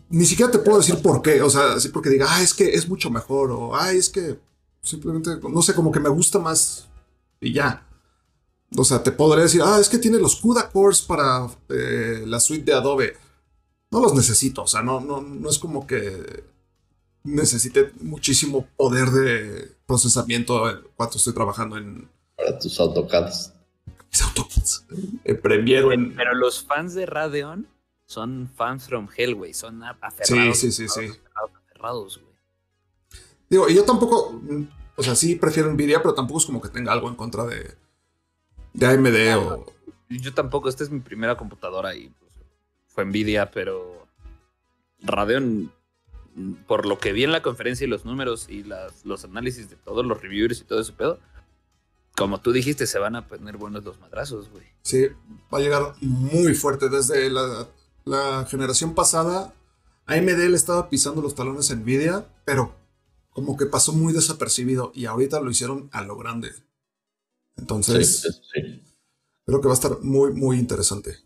[0.09, 2.75] Ni siquiera te puedo decir por qué, o sea, así porque diga, ah, es que
[2.75, 4.37] es mucho mejor, o, ah, es que
[4.81, 6.87] simplemente, no sé, como que me gusta más
[7.39, 7.87] y ya.
[8.75, 12.39] O sea, te podría decir, ah, es que tiene los CUDA cores para eh, la
[12.39, 13.17] suite de Adobe.
[13.91, 16.43] No los necesito, o sea, no, no, no es como que
[17.23, 20.63] necesite muchísimo poder de procesamiento
[20.95, 22.09] cuando estoy trabajando en...
[22.35, 23.53] Para tus AutoCADs.
[24.11, 24.85] Mis AutoCADs.
[25.23, 26.15] En Premiere en...
[26.15, 27.67] Pero los fans de Radeon
[28.05, 29.53] son fans from Hell, güey.
[29.53, 30.57] Son aferrados.
[30.57, 31.11] Sí, sí, sí, sí.
[31.33, 32.26] Aferrados, güey.
[33.49, 34.41] Digo, y yo tampoco...
[34.95, 37.75] O sea, sí prefiero Nvidia, pero tampoco es como que tenga algo en contra de
[38.77, 39.65] de AMD o...
[40.09, 42.31] Yo tampoco, esta es mi primera computadora y pues,
[42.87, 44.07] fue Nvidia, pero
[45.01, 45.71] Radeon,
[46.65, 48.63] por lo que vi en la conferencia y los números y
[49.03, 51.19] los análisis de todos los reviewers y todo ese pedo,
[52.15, 54.63] como tú dijiste, se van a poner buenos los madrazos, güey.
[54.81, 55.07] Sí,
[55.53, 56.87] va a llegar muy fuerte.
[56.87, 57.67] Desde la,
[58.05, 59.53] la generación pasada,
[60.05, 62.73] AMD le estaba pisando los talones a Nvidia, pero
[63.37, 66.49] como que pasó muy desapercibido y ahorita lo hicieron a lo grande.
[67.55, 68.41] Entonces,
[69.45, 71.19] creo que va a estar muy, muy interesante.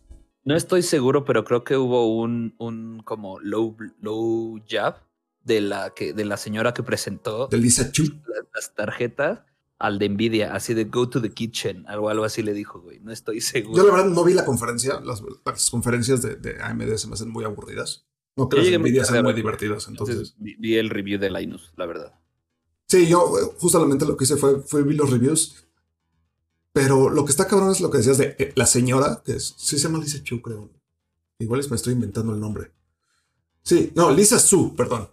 [0.44, 4.96] No estoy seguro, pero creo que hubo un, un como low, low jab
[5.42, 7.90] de la, que, de la señora que presentó de Lisa
[8.52, 9.40] las, tarjetas
[9.78, 13.00] al de Nvidia, así de go to the kitchen, algo, algo así le dijo, güey.
[13.00, 13.78] No estoy seguro.
[13.78, 15.00] Yo la verdad no vi la conferencia.
[15.00, 15.22] Las,
[15.70, 18.04] conferencias de, AMD se me hacen muy aburridas.
[18.36, 19.88] No creo que Nvidia sean muy divertidas.
[19.88, 22.18] Entonces, vi, el review de Linus, la verdad.
[22.86, 25.64] Sí, yo eh, justamente lo que hice fue, fue vi los reviews.
[26.72, 29.54] Pero lo que está cabrón es lo que decías de eh, la señora, que es,
[29.58, 30.70] sí se llama Lisa Chu, creo.
[31.38, 32.72] Igual es me estoy inventando el nombre.
[33.62, 35.08] Sí, no, Lisa Su, perdón.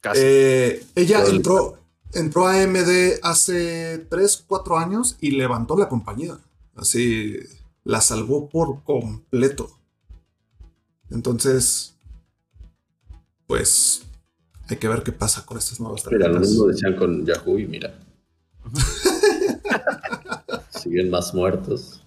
[0.00, 0.20] Casi.
[0.22, 1.78] Eh, ella entró,
[2.12, 6.38] entró a AMD hace 3, 4 años y levantó la compañía.
[6.74, 7.36] Así
[7.84, 9.78] la salvó por completo.
[11.10, 11.97] Entonces,
[13.48, 14.02] pues
[14.68, 16.28] hay que ver qué pasa con estas nuevas tarjetas.
[16.28, 17.98] Mira, lo mismo decían con Yahoo y mira.
[20.70, 22.00] Siguen más muertos.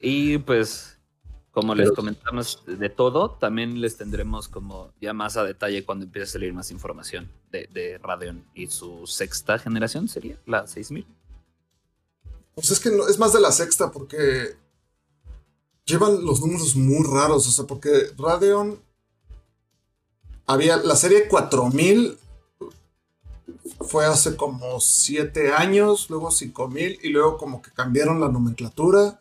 [0.00, 0.98] Y pues
[1.52, 6.24] como les comentamos de todo, también les tendremos como ya más a detalle cuando empiece
[6.24, 11.06] a salir más información de, Radeon y su sexta generación sería la 6000.
[12.54, 14.56] Pues es que no, es más de la sexta porque
[15.84, 18.80] llevan los números muy raros, o sea, porque Radeon
[20.48, 22.18] había la serie 4000
[23.80, 29.20] fue hace como 7 años, luego 5000 y luego como que cambiaron la nomenclatura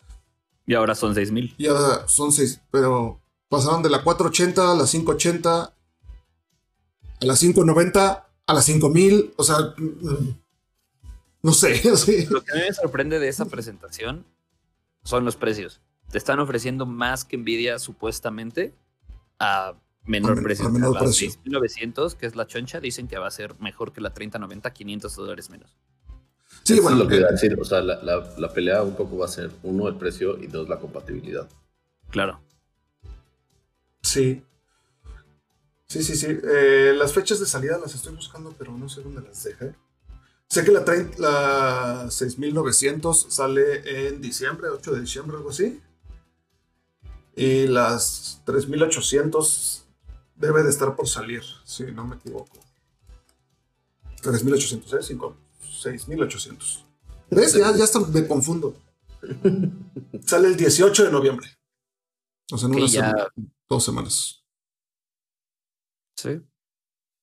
[0.68, 1.56] y ahora son 6000.
[1.58, 8.28] Y ahora son 6, pero pasaron de la 480 a la 580, a la 590,
[8.46, 9.34] a la 5000.
[9.38, 9.74] O sea,
[11.42, 11.82] no sé.
[12.30, 14.26] Lo que a mí me sorprende de esa presentación
[15.06, 15.80] son los precios.
[16.12, 18.74] Te están ofreciendo más que Nvidia supuestamente
[19.40, 19.74] a
[20.08, 20.66] menor precio.
[20.66, 24.02] A menor la 6900, que es la choncha, dicen que va a ser mejor que
[24.02, 25.78] la 3090, 500 dólares menos.
[26.64, 26.98] Sí, bueno.
[26.98, 27.58] lo que iba a decir.
[27.60, 30.80] O sea, la, pelea un poco va a ser, uno, el precio y dos, la
[30.80, 31.48] compatibilidad.
[32.10, 32.42] Claro.
[34.02, 34.44] Sí.
[35.86, 36.28] Sí, sí, sí.
[36.44, 39.76] Eh, las fechas de salida las estoy buscando, pero no sé dónde las dejé.
[40.50, 40.84] Sé que la,
[41.18, 45.82] la 6900 sale en diciembre, 8 de diciembre, algo así.
[47.36, 49.87] Y las 3800
[50.38, 52.58] debe de estar por salir, si no me equivoco.
[54.22, 54.98] 3800, ¿eh?
[55.02, 55.38] 5.
[55.84, 56.84] 6.800.
[57.30, 57.54] ¿Ves?
[57.54, 58.76] Ya, ya hasta me confundo.
[60.26, 61.48] Sale el 18 de noviembre.
[62.52, 63.28] O sea, en una
[63.68, 64.44] dos semanas.
[66.16, 66.42] Sí.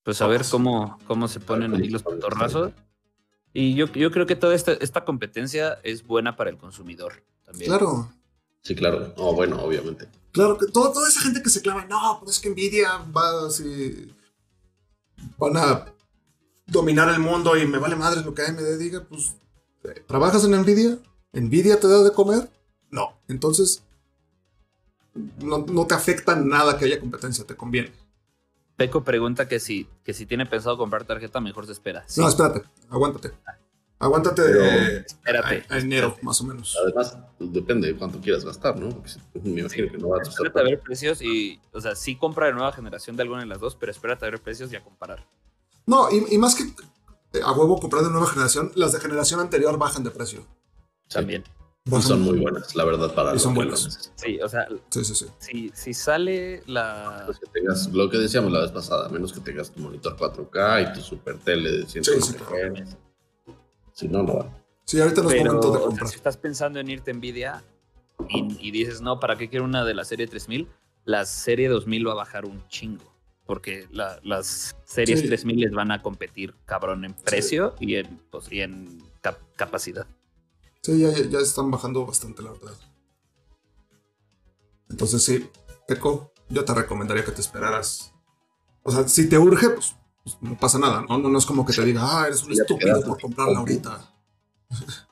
[0.03, 2.73] Pues a ver cómo, cómo se ponen ahí los patorrazos.
[3.55, 7.71] Y yo, yo creo que toda esta, esta competencia es buena para el consumidor también.
[7.71, 8.13] Claro.
[8.61, 9.15] Sí, claro.
[9.17, 10.09] Oh, bueno, obviamente.
[10.35, 14.13] Claro, que toda esa gente que se clava, no, pues es que Nvidia va así.
[15.39, 15.87] Van a
[16.67, 19.37] dominar el mundo y me vale madre lo que AMD diga, pues,
[20.09, 20.99] ¿trabajas en Nvidia?
[21.33, 22.51] ¿Nvidia te da de comer?
[22.91, 23.17] No.
[23.29, 23.85] Entonces,
[25.39, 27.93] no, te afecta nada que haya competencia, te conviene.
[28.75, 32.05] Peco pregunta que si, que si tiene pensado comprar tarjeta, mejor se espera.
[32.17, 33.31] No, espérate, aguántate.
[33.99, 34.43] Aguántate
[35.07, 36.77] espérate, a, enero, más o menos.
[36.83, 39.03] Además, depende de cuánto quieras gastar, ¿no?
[39.43, 42.47] me imagino que no vas a Espérate a ver precios y, o sea, sí compra
[42.47, 44.83] de nueva generación de alguna de las dos, pero espérate a ver precios y a
[44.83, 45.25] comparar.
[45.87, 46.65] No, y, más que
[47.39, 50.45] eh, a huevo comprar de nueva generación, las de generación anterior bajan de precio.
[51.09, 51.45] También.
[52.01, 54.11] son muy buenas, la verdad, para y son buenas.
[54.17, 55.73] Sí, o sea, sí, sí, sí.
[55.75, 57.27] Si, sale la.
[57.41, 60.95] que tengas, lo que decíamos la vez pasada, menos que tengas tu monitor 4K y
[60.95, 62.97] tu super tele de 120 sí,
[63.95, 64.65] Si no, no va.
[64.85, 66.09] Sí, ahorita nos momentos de comprar.
[66.09, 67.65] si estás pensando en irte a Nvidia
[68.29, 70.69] y, y, dices, no, ¿para qué quiero una de la serie 3000?
[71.07, 73.15] La serie 2000 va a bajar un chingo
[73.47, 79.03] porque las series 3000 les van a competir cabrón en precio y en, pues, en
[79.57, 80.07] capacidad.
[80.83, 82.75] Sí, ya, ya, están bajando bastante, la verdad.
[84.89, 85.49] Entonces sí,
[85.89, 88.13] Eco, yo te recomendaría que te esperaras.
[88.83, 89.95] O sea, si te urge, pues,
[90.25, 91.19] pues no pasa nada, ¿no?
[91.19, 91.39] ¿no?
[91.39, 94.11] es como que te diga, ah, eres un estúpido por comprarla ahorita.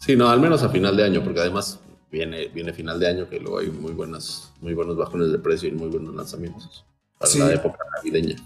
[0.00, 1.80] Sí, no, al menos a final de año, porque además
[2.10, 5.68] viene, viene final de año que luego hay muy buenas, muy buenos bajones de precio
[5.68, 6.84] y muy buenos lanzamientos
[7.18, 8.36] para la época navideña.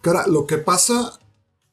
[0.00, 1.18] Cara, lo que pasa,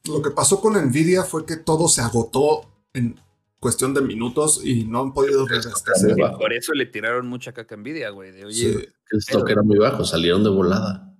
[0.04, 3.18] lo que pasó con Nvidia fue que todo se agotó en
[3.58, 6.16] cuestión de minutos y no han podido reabastecer.
[6.38, 8.32] Por eso le tiraron mucha caca a Nvidia, güey.
[8.32, 11.11] De, Oye, el stock era muy bajo, salieron de volada.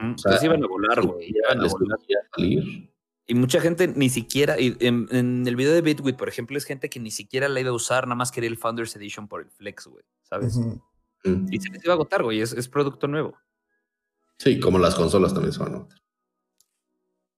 [0.00, 1.28] O sea, pues iban a volar, güey.
[1.28, 1.98] Iban a volar.
[2.34, 2.90] salir.
[3.26, 6.98] Y mucha gente ni siquiera, en, el video de Bitwit, por ejemplo, es gente que
[6.98, 9.86] ni siquiera la iba a usar, nada más quería el Founders Edition por el Flex,
[9.86, 10.58] güey, ¿sabes?
[11.24, 13.36] Y se les iba a agotar, güey, es, es producto nuevo.
[14.36, 15.86] Sí, como las consolas también se van a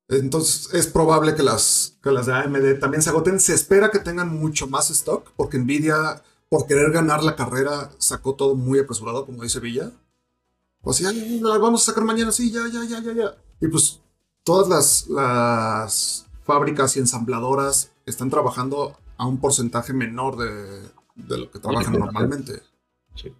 [0.08, 3.40] Entonces es probable que las, que las de AMD también se agoten.
[3.40, 8.34] Se espera que tengan mucho más stock porque Nvidia, por querer ganar la carrera, sacó
[8.34, 9.90] todo muy apresurado, como dice Villa.
[10.82, 13.36] O sea, la vamos a sacar mañana, sí, ya, ya, ya, ya, ya.
[13.60, 14.00] Y pues
[14.42, 21.58] todas las, las fábricas y ensambladoras están trabajando a un porcentaje menor de, lo que
[21.58, 22.62] trabajan normalmente.
[23.14, 23.32] Sí.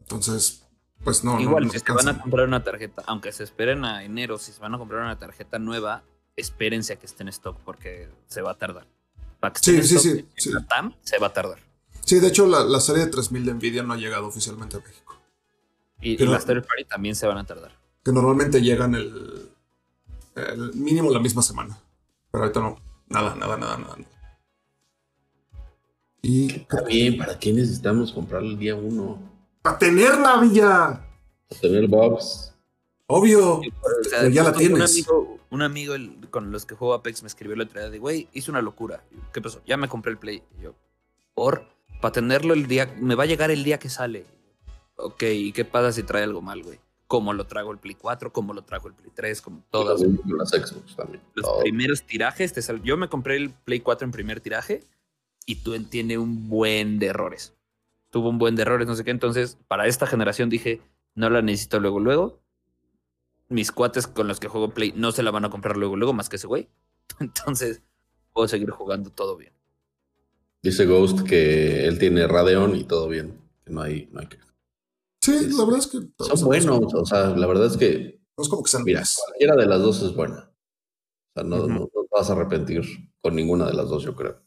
[0.00, 0.62] Entonces,
[1.02, 1.40] pues no.
[1.40, 4.60] Igual, si se van a comprar una tarjeta, aunque se esperen a enero, si se
[4.60, 6.02] van a comprar una tarjeta nueva,
[6.36, 8.86] espérense a que esté en stock porque se va a tardar.
[9.60, 11.58] sí, sí, sí, TAM se va a tardar.
[12.04, 15.07] Sí, de hecho, la, serie de 3000 de Nvidia no ha llegado oficialmente a México.
[16.00, 17.72] Y, las third party también se van a tardar.
[18.04, 19.50] Que normalmente llegan el,
[20.34, 21.78] el mínimo la misma semana.
[22.30, 22.76] Pero ahorita no.
[23.08, 23.96] Nada, nada, nada, nada.
[26.22, 29.18] Y Está bien, ¿para qué necesitamos comprar el día 1?
[29.62, 31.04] ¡Para tenerla, Villa!
[31.48, 32.54] Para tener box.
[33.06, 33.62] Obvio.
[34.30, 34.76] ya la tienes.
[34.76, 35.94] Un amigo, un amigo
[36.30, 39.02] con los que juego Apex me escribió la otra día de, güey, hice una locura.
[39.32, 39.62] ¿Qué pasó?
[39.66, 40.42] Ya me compré el Play.
[40.58, 40.74] Y yo,
[41.34, 41.64] ¿por?
[42.02, 44.26] Para tenerlo el día, me va a llegar el día que sale.
[45.00, 46.80] Ok, ¿y qué pasa si trae algo mal, güey?
[47.06, 50.02] Como lo trago el Play 4, como lo trago el Play 3, como todas.
[50.02, 51.22] Las Xbox también.
[51.34, 52.82] Los primeros tirajes, te sal...
[52.82, 54.82] yo me compré el Play 4 en primer tiraje
[55.46, 57.54] y tú entiendes un buen de errores.
[58.10, 59.12] Tuvo un buen de errores, no sé qué.
[59.12, 60.82] Entonces, para esta generación dije,
[61.14, 62.40] no la necesito luego, luego.
[63.48, 66.12] Mis cuates con los que juego Play no se la van a comprar luego, luego,
[66.12, 66.68] más que ese güey.
[67.20, 67.82] Entonces,
[68.32, 69.52] puedo seguir jugando todo bien.
[70.60, 73.38] Dice Ghost que él tiene Radeon y todo bien.
[73.64, 74.47] Que no hay, no hay que.
[75.28, 75.98] Sí, la verdad es que.
[76.24, 76.94] Son buenos.
[76.94, 78.18] O sea, la verdad es que.
[78.36, 80.48] No es como que sean Mira, cualquiera de las dos es buena.
[80.48, 82.82] O sea, no, no, te vas a arrepentir
[83.20, 84.40] con ninguna de las dos, yo creo.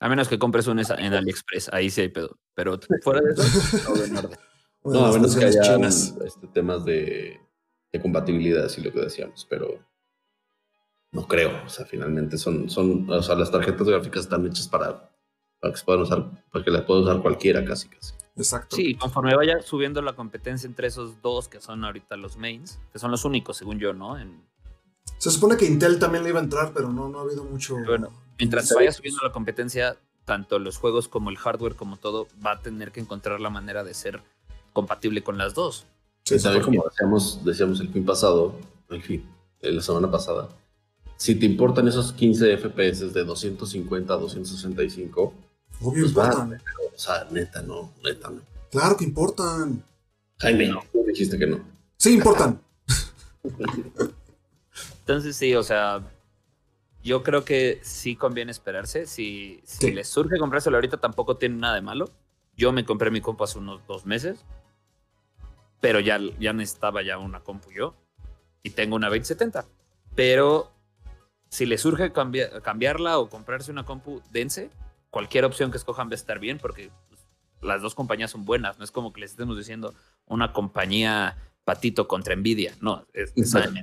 [0.00, 2.38] A menos que compres una en AliExpress, ahí sí hay pedo.
[2.54, 3.42] Pero fuera de eso,
[3.92, 4.14] orden.
[4.84, 7.40] no, a menos que haya este, temas de,
[7.90, 9.84] de compatibilidad, así lo que decíamos, pero
[11.10, 11.64] no creo.
[11.64, 15.07] O sea, finalmente son, son, o sea, las tarjetas gráficas están hechas para
[15.60, 18.14] para que se puedan usar, para que las pueda usar cualquiera casi casi.
[18.36, 18.76] Exacto.
[18.76, 22.98] Sí, conforme vaya subiendo la competencia entre esos dos que son ahorita los mains, que
[22.98, 24.16] son los únicos, según yo, ¿no?
[25.18, 27.76] Se supone que Intel también le iba a entrar, pero no, no ha habido mucho.
[27.84, 32.28] Bueno, mientras se vaya subiendo la competencia, tanto los juegos como el hardware, como todo,
[32.44, 34.22] va a tener que encontrar la manera de ser
[34.72, 35.86] compatible con las dos.
[36.22, 36.64] Sí, ¿sabes?
[36.64, 38.54] Como decíamos, decíamos el fin pasado,
[38.90, 39.28] el fin,
[39.60, 40.48] la semana pasada,
[41.16, 45.34] si te importan esos 15 FPS de 250 a 265,
[45.80, 46.62] Obvio pues importan.
[46.94, 48.40] o sea, neta, no, neta, no.
[48.70, 49.82] Claro que importan.
[50.38, 51.60] Jaime, no, dijiste que no.
[51.96, 52.60] Sí, importan.
[55.00, 56.02] Entonces, sí, o sea,
[57.02, 59.06] yo creo que sí conviene esperarse.
[59.06, 62.10] Si, si les surge comprárselo ahorita, tampoco tiene nada de malo.
[62.56, 64.44] Yo me compré mi compu hace unos dos meses,
[65.80, 67.94] pero ya, ya necesitaba ya una compu yo
[68.62, 69.64] y tengo una 2070.
[70.14, 70.72] Pero
[71.48, 74.70] si les surge cambiarla o comprarse una compu, dense
[75.10, 77.20] cualquier opción que escojan va a estar bien porque pues,
[77.60, 78.78] las dos compañías son buenas.
[78.78, 79.94] No es como que les estemos diciendo
[80.26, 82.74] una compañía patito contra Nvidia.
[82.80, 83.78] No, es, AMD.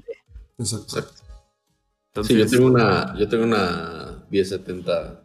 [0.57, 2.23] Exacto.
[2.23, 5.21] sí, yo tengo una, yo tengo una 1070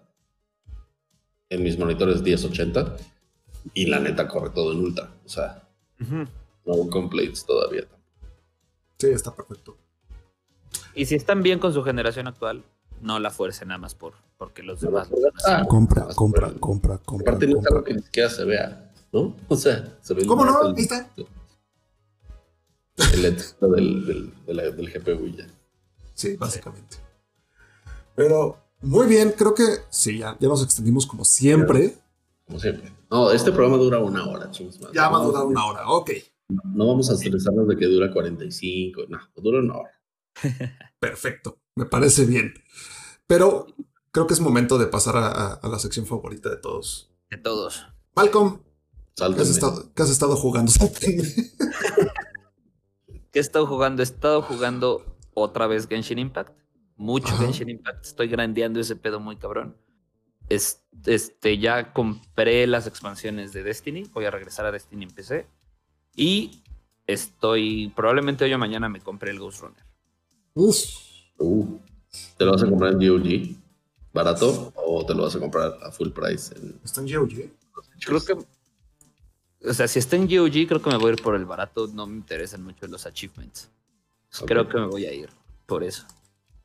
[1.50, 2.96] en mis monitores 1080
[3.74, 5.10] y la neta corre todo en ultra.
[5.24, 7.86] O sea, no complaints todavía.
[8.98, 9.76] Sí, está perfecto.
[10.94, 12.64] Y si están bien con su generación actual,
[13.00, 15.08] no la fuerce nada más por porque los demás
[15.46, 17.32] ah, compra, compra, compra, compra.
[17.32, 19.36] Aparte no es algo que ni siquiera se vea, ¿no?
[19.48, 20.68] O sea, se ve ¿Cómo no?
[20.68, 21.10] Ahí está.
[23.12, 25.46] El texto del, del, del, GPU ya.
[26.14, 26.96] Sí, básicamente.
[28.14, 31.98] Pero muy bien, creo que sí, ya, ya nos extendimos como siempre.
[32.46, 32.90] Como siempre.
[33.10, 34.80] No, este programa dura una hora, chingos.
[34.94, 36.10] Ya va a durar una hora, ok.
[36.48, 40.00] No, vamos a estresarnos de que dura 45, no, dura una hora.
[40.98, 42.54] Perfecto, me parece bien.
[43.26, 43.66] Pero
[44.10, 47.10] creo que es momento de pasar a, la sección favorita de todos.
[47.30, 47.86] De todos.
[48.14, 48.60] Malcolm,
[49.16, 50.72] ¿qué has, estado, ¿qué has, estado, jugando?
[53.30, 54.02] ¿Qué he estado jugando?
[54.02, 56.58] He estado jugando otra vez Genshin Impact.
[56.96, 58.04] Mucho Genshin Impact.
[58.04, 59.76] Estoy grandeando ese pedo muy cabrón.
[60.48, 64.02] Este, ya compré las expansiones de Destiny.
[64.12, 65.46] Voy a regresar a Destiny en PC.
[66.16, 66.64] Y
[67.06, 69.84] estoy, probablemente hoy o mañana me compré el Ghost Runner.
[71.40, 71.78] Uh,
[72.36, 73.56] ¿Te lo vas a comprar en GOG?
[74.12, 74.72] ¿Barato?
[74.76, 76.54] ¿O te lo vas a comprar a full price?
[76.84, 77.50] ¿Está en GOG?
[78.04, 78.32] Creo que.
[79.68, 81.86] O sea, si está en GOG, creo que me voy a ir por el barato.
[81.88, 83.70] No me interesan mucho los achievements.
[84.46, 85.30] Creo que me voy a ir
[85.66, 86.04] por eso.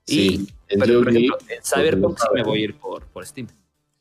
[0.05, 3.25] Sí, y, en pero, por ejemplo, en Cyberpunk sí me voy a ir por, por
[3.25, 3.47] Steam.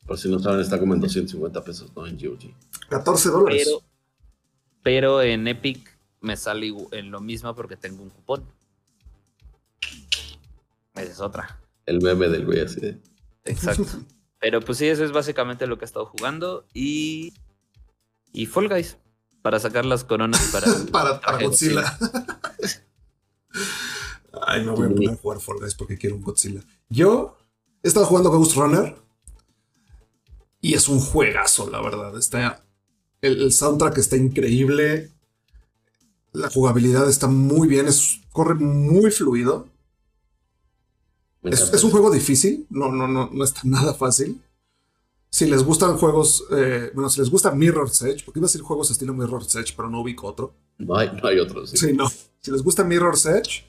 [0.05, 2.05] Por si no saben, está como en 250 pesos, ¿no?
[2.05, 2.53] En GOG.
[2.89, 3.63] 14 dólares.
[3.65, 3.81] Pero,
[4.83, 8.43] pero en Epic me sale en lo mismo porque tengo un cupón.
[10.95, 11.59] Esa es otra.
[11.85, 12.99] El meme del güey así
[13.43, 13.85] Exacto.
[14.39, 16.65] Pero pues sí, eso es básicamente lo que he estado jugando.
[16.73, 17.33] Y.
[18.31, 18.97] Y Fall Guys.
[19.41, 20.49] Para sacar las coronas
[20.91, 21.19] para.
[21.19, 21.97] para, Godzilla.
[24.47, 26.61] Ay, no voy a poner a jugar Fall Guys porque quiero un Godzilla.
[26.89, 27.37] Yo
[27.85, 28.95] He estado jugando Ghost Runner
[30.59, 32.17] y es un juegazo, la verdad.
[32.17, 32.65] Está,
[33.21, 35.11] el, soundtrack está increíble.
[36.31, 39.69] La jugabilidad está muy bien, es, corre muy fluido.
[41.51, 44.41] Es, un juego difícil, no, no, no, no está nada fácil.
[45.29, 48.61] Si les gustan juegos, eh, bueno, si les gusta Mirror's Edge, porque iba a decir
[48.61, 50.53] juegos estilo Mirror's Edge, pero no ubico otro.
[50.77, 51.67] No hay, no hay otro.
[51.67, 51.93] Sí.
[51.93, 52.09] no.
[52.39, 53.65] Si les gusta Mirror's Edge,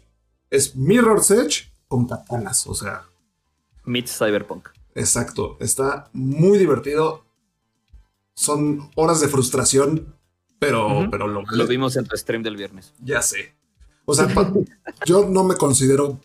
[0.49, 3.05] es Mirror's Edge con katanas, o sea.
[3.85, 4.69] Meets Cyberpunk.
[4.95, 5.57] Exacto.
[5.61, 7.25] Está muy divertido.
[8.35, 10.15] Son horas de frustración,
[10.59, 12.93] pero, pero lo, lo vimos en tu stream del viernes.
[13.03, 13.55] Ya sé.
[14.05, 14.29] O sea,
[15.07, 16.21] yo no me considero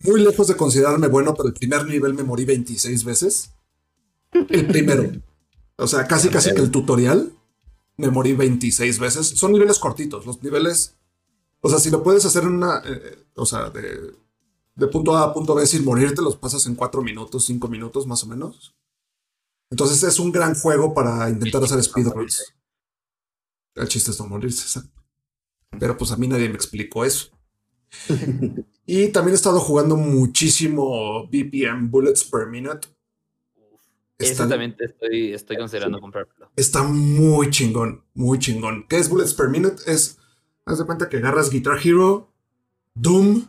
[0.00, 3.52] muy lejos de considerarme bueno, pero el primer nivel me morí 26 veces.
[4.32, 5.10] El primero.
[5.76, 7.32] O sea, casi casi que el tutorial
[7.96, 9.26] me morí 26 veces.
[9.28, 10.26] Son niveles cortitos.
[10.26, 10.96] Los niveles.
[11.60, 12.82] O sea, si lo puedes hacer en una.
[12.84, 14.14] Eh, o sea, de,
[14.74, 18.06] de, punto A a punto B sin morirte, los pasas en 4 minutos, 5 minutos
[18.06, 18.74] más o menos.
[19.70, 22.54] Entonces es un gran juego para intentar hacer speedruns.
[23.74, 25.00] El chiste es no morirse, exacto.
[25.78, 27.30] Pero pues a mí nadie me explicó eso.
[28.86, 32.88] Y también he estado jugando muchísimo BPM Bullets per Minute
[34.20, 36.50] Está, también estoy, estoy considerando comprarlo.
[36.54, 38.86] Está muy chingón, muy chingón.
[38.86, 39.82] ¿Qué es Bullets per Minute?
[39.86, 40.18] Es,
[40.66, 42.30] haz de cuenta que agarras Guitar Hero,
[42.94, 43.46] Doom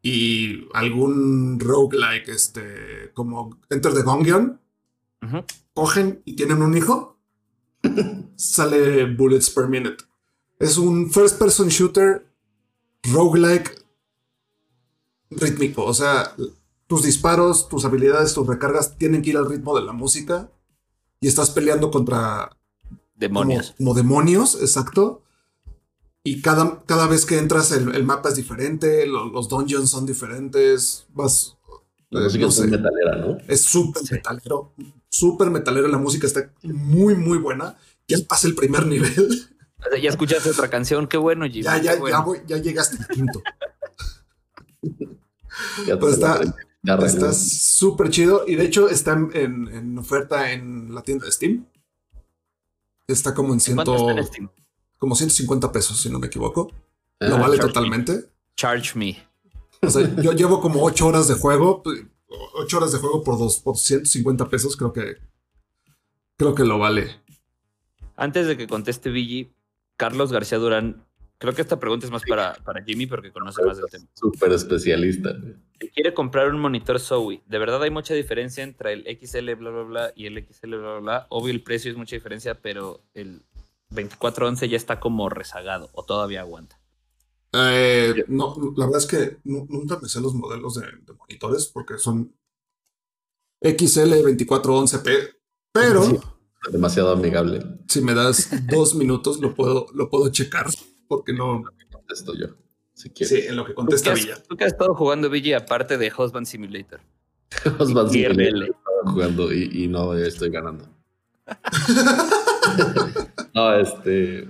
[0.00, 4.60] y algún roguelike, este, como Enter the Gungeon.
[5.74, 7.18] Cogen y tienen un hijo.
[8.36, 10.04] sale Bullets per Minute.
[10.58, 12.26] Es un first person shooter
[13.12, 13.84] roguelike
[15.30, 15.84] rítmico.
[15.84, 16.34] O sea,
[16.86, 20.50] tus disparos, tus habilidades, tus recargas tienen que ir al ritmo de la música
[21.20, 22.56] y estás peleando contra
[23.14, 23.74] demonios.
[23.76, 25.22] Como, demonios, exacto.
[26.22, 31.56] Y cada, cada vez que entras el, mapa es diferente, los dungeons son diferentes, vas...
[32.10, 33.38] La música es metalera, ¿no?
[33.48, 34.72] Es súper metalero,
[35.08, 37.76] súper metalero, la música está muy, muy buena.
[38.06, 39.48] Ya pasa el primer nivel.
[40.02, 41.62] Ya escuchaste otra canción, qué bueno, Jimmy.
[41.62, 43.42] Ya, ya, ya, voy, ya llegaste al quinto.
[46.00, 46.40] pues está,
[47.04, 51.66] Está súper chido y de hecho está en, oferta en la tienda de Steam.
[53.08, 54.14] Está como en, ciento,
[54.98, 56.70] como 150 pesos, si no me equivoco.
[57.20, 58.26] Ah, Lo vale totalmente.
[58.56, 59.16] Charge me.
[59.82, 61.82] O sea, yo llevo como 8 horas de juego.
[62.54, 64.76] 8 horas de juego por, dos, por 150 pesos.
[64.76, 65.16] Creo que
[66.36, 67.20] creo que lo vale.
[68.16, 69.52] Antes de que conteste Vigi,
[69.96, 71.06] Carlos García Durán
[71.38, 74.06] Creo que esta pregunta es más para, para Jimmy porque conoce más del tema.
[74.14, 75.36] Súper especialista.
[75.78, 79.70] Si quiere comprar un monitor Zoe, ¿de verdad hay mucha diferencia entre el XL bla
[79.70, 81.26] bla bla y el XL bla bla bla?
[81.28, 83.42] Obvio el precio es mucha diferencia, pero el
[83.90, 86.80] 2411 ya está como rezagado o todavía aguanta.
[87.52, 90.86] Eh, no, la verdad es que nunca me sé los modelos de,
[91.18, 92.34] monitores porque son
[93.60, 95.36] XL 2411P,
[95.72, 96.35] pero...
[96.70, 97.62] demasiado amigable.
[97.88, 100.66] Si me das dos minutos lo puedo, lo puedo checar
[101.08, 101.64] porque no.
[101.90, 102.48] Contesto yo.
[102.94, 104.42] Si Sí, en lo que contesta Villa.
[104.48, 107.00] ¿Tú qué has estado jugando, Villa, aparte de Husband Simulator?
[107.78, 108.74] Husband Simulator.
[109.04, 110.88] jugando y, no estoy ganando.
[113.54, 114.48] no, este.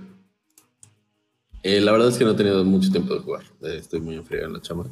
[1.63, 3.43] Eh, la verdad es que no he tenido mucho tiempo de jugar.
[3.61, 4.85] Eh, estoy muy enfriado en la chama.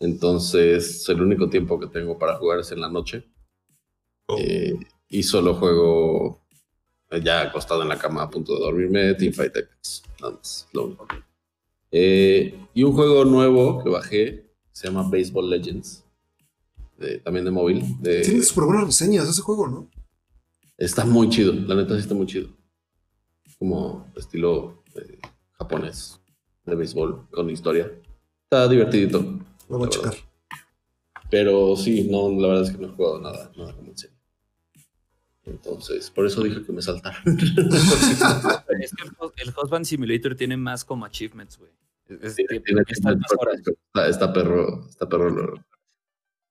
[0.00, 3.24] Entonces, el único tiempo que tengo para jugar es en la noche.
[4.26, 4.36] Oh.
[4.38, 4.74] Eh,
[5.08, 6.39] y solo juego
[7.18, 10.02] ya acostado en la cama a punto de dormirme, Teamfight Tactics.
[10.20, 10.68] Nada más,
[11.92, 16.04] eh, y un juego nuevo que bajé se llama Baseball Legends.
[17.24, 17.96] también de móvil.
[18.00, 19.90] De, Tiene súper buenas reseñas ese juego, ¿no?
[20.76, 22.48] Está muy chido, la neta sí está muy chido.
[23.58, 25.18] Como estilo eh,
[25.52, 26.20] japonés
[26.64, 27.90] de béisbol con historia.
[28.44, 29.18] Está divertidito.
[29.68, 30.14] Lo voy a checar.
[31.30, 33.94] Pero sí, no, la verdad es que no he jugado nada, nada como en
[35.44, 37.18] entonces, por eso dije que me saltara.
[37.24, 41.70] es que el, Husband Simulator tiene más como achievements, güey.
[44.08, 45.64] está, perro, está perro.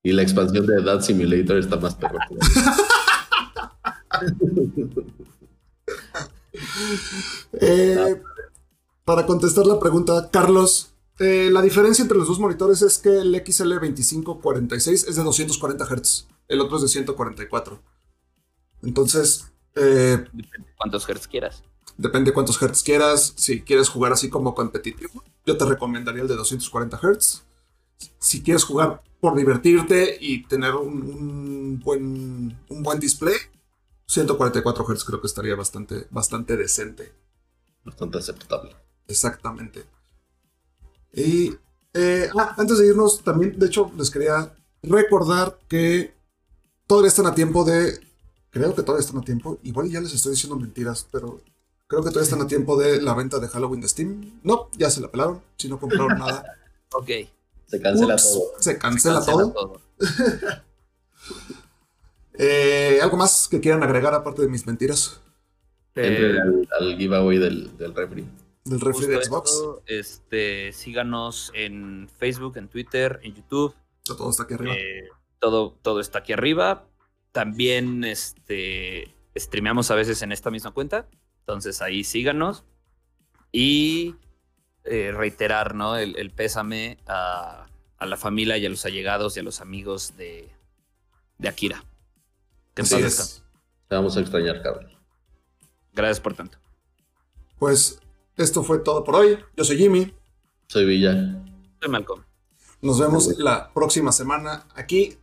[0.02, 2.20] Y la expansión de Dad Simulator está más perro.
[7.62, 8.22] Eh,
[9.06, 13.34] para contestar la pregunta, Carlos, eh, la diferencia entre los dos monitores es que el
[13.36, 17.82] XL2546 es de 240 Hz, el otro es de 144.
[18.84, 19.52] Entonces.
[19.76, 21.64] Eh, depende cuántos hertz quieras.
[21.98, 23.34] Depende cuántos hertz quieras.
[23.36, 27.44] Si quieres jugar así como competitivo, yo te recomendaría el de 240 hertz.
[28.18, 33.36] Si quieres jugar por divertirte y tener un, buen, un buen display,
[34.06, 37.14] 144 Hz creo que estaría bastante, bastante decente.
[37.84, 38.76] Bastante aceptable.
[39.08, 39.86] Exactamente.
[41.14, 41.56] Y
[41.94, 46.14] eh, ah, antes de irnos, también, de hecho, les quería recordar que
[46.88, 48.00] todavía están a tiempo de.
[48.52, 49.60] Creo que todavía están a tiempo.
[49.64, 51.42] Igual ya les estoy diciendo mentiras, pero
[51.88, 54.40] creo que todavía están a tiempo de la venta de Halloween de Steam.
[54.44, 55.42] No, ya se la pelaron.
[55.58, 56.44] Si no compraron nada.
[56.94, 57.10] ok.
[57.68, 58.42] Se cancela todo.
[58.60, 59.82] Se cancela, todo.
[62.42, 65.20] Eh, ¿Algo más que quieran agregar aparte de mis mentiras?
[65.96, 66.38] Eh,
[66.80, 68.26] al, giveaway del, del refri.
[68.64, 69.62] Del refri de Xbox.
[69.86, 73.76] este, síganos en Facebook, en Twitter, en YouTube.
[74.04, 74.74] Todo está aquí arriba.
[74.74, 76.86] Eh, todo, todo está aquí arriba.
[77.32, 81.08] También este, streameamos a veces en esta misma cuenta.
[81.42, 82.64] Entonces ahí síganos.
[83.52, 84.16] Y
[84.84, 85.98] eh, reiterar ¿no?
[85.98, 87.68] el, pésame a,
[88.00, 90.50] la familia y a los allegados y a los amigos de,
[91.38, 91.84] de Akira.
[92.74, 94.92] Que Te vamos a extrañar, Carlos.
[95.94, 96.58] Gracias por tanto.
[97.58, 98.00] Pues
[98.38, 99.38] esto fue todo por hoy.
[99.58, 100.14] Yo soy Jimmy.
[100.68, 101.44] Soy Villa.
[101.82, 102.24] Soy Malcolm.
[102.82, 105.18] Nos vemos la próxima semana aquí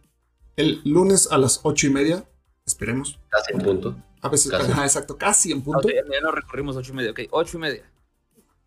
[0.57, 2.25] el lunes a las ocho y media.
[2.65, 3.19] Esperemos.
[3.29, 3.97] Casi en punto.
[4.23, 5.89] A veces, exacto, casi en punto.
[5.89, 7.93] ya no recorrimos ocho y media, ok, ocho y media.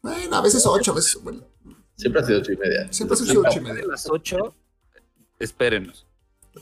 [0.02, 1.22] Bueno, a veces ocho, a veces.
[1.22, 1.44] Bueno.
[1.96, 2.94] Siempre ha sido ocho y media.
[2.94, 3.84] Siempre ha sido ocho y media.
[3.84, 4.56] A las ocho,
[5.38, 6.06] espérenos.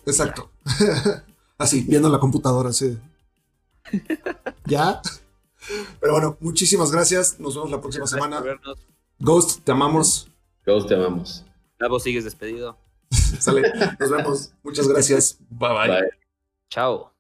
[0.06, 0.50] Exacto.
[1.60, 2.98] Así, viendo la computadora, sí.
[4.66, 5.02] ¿Ya?
[6.00, 7.40] Pero bueno, muchísimas gracias.
[7.40, 8.44] Nos vemos la próxima semana.
[9.20, 10.30] Ghost, te amamos.
[10.66, 11.46] Ghost, te amamos.
[11.80, 12.78] Nabo, sigues despedido.
[13.12, 14.54] Sale, nos vemos.
[14.64, 15.38] Muchas gracias.
[15.50, 15.88] bye.
[15.88, 16.10] bye.
[16.70, 17.17] Chao.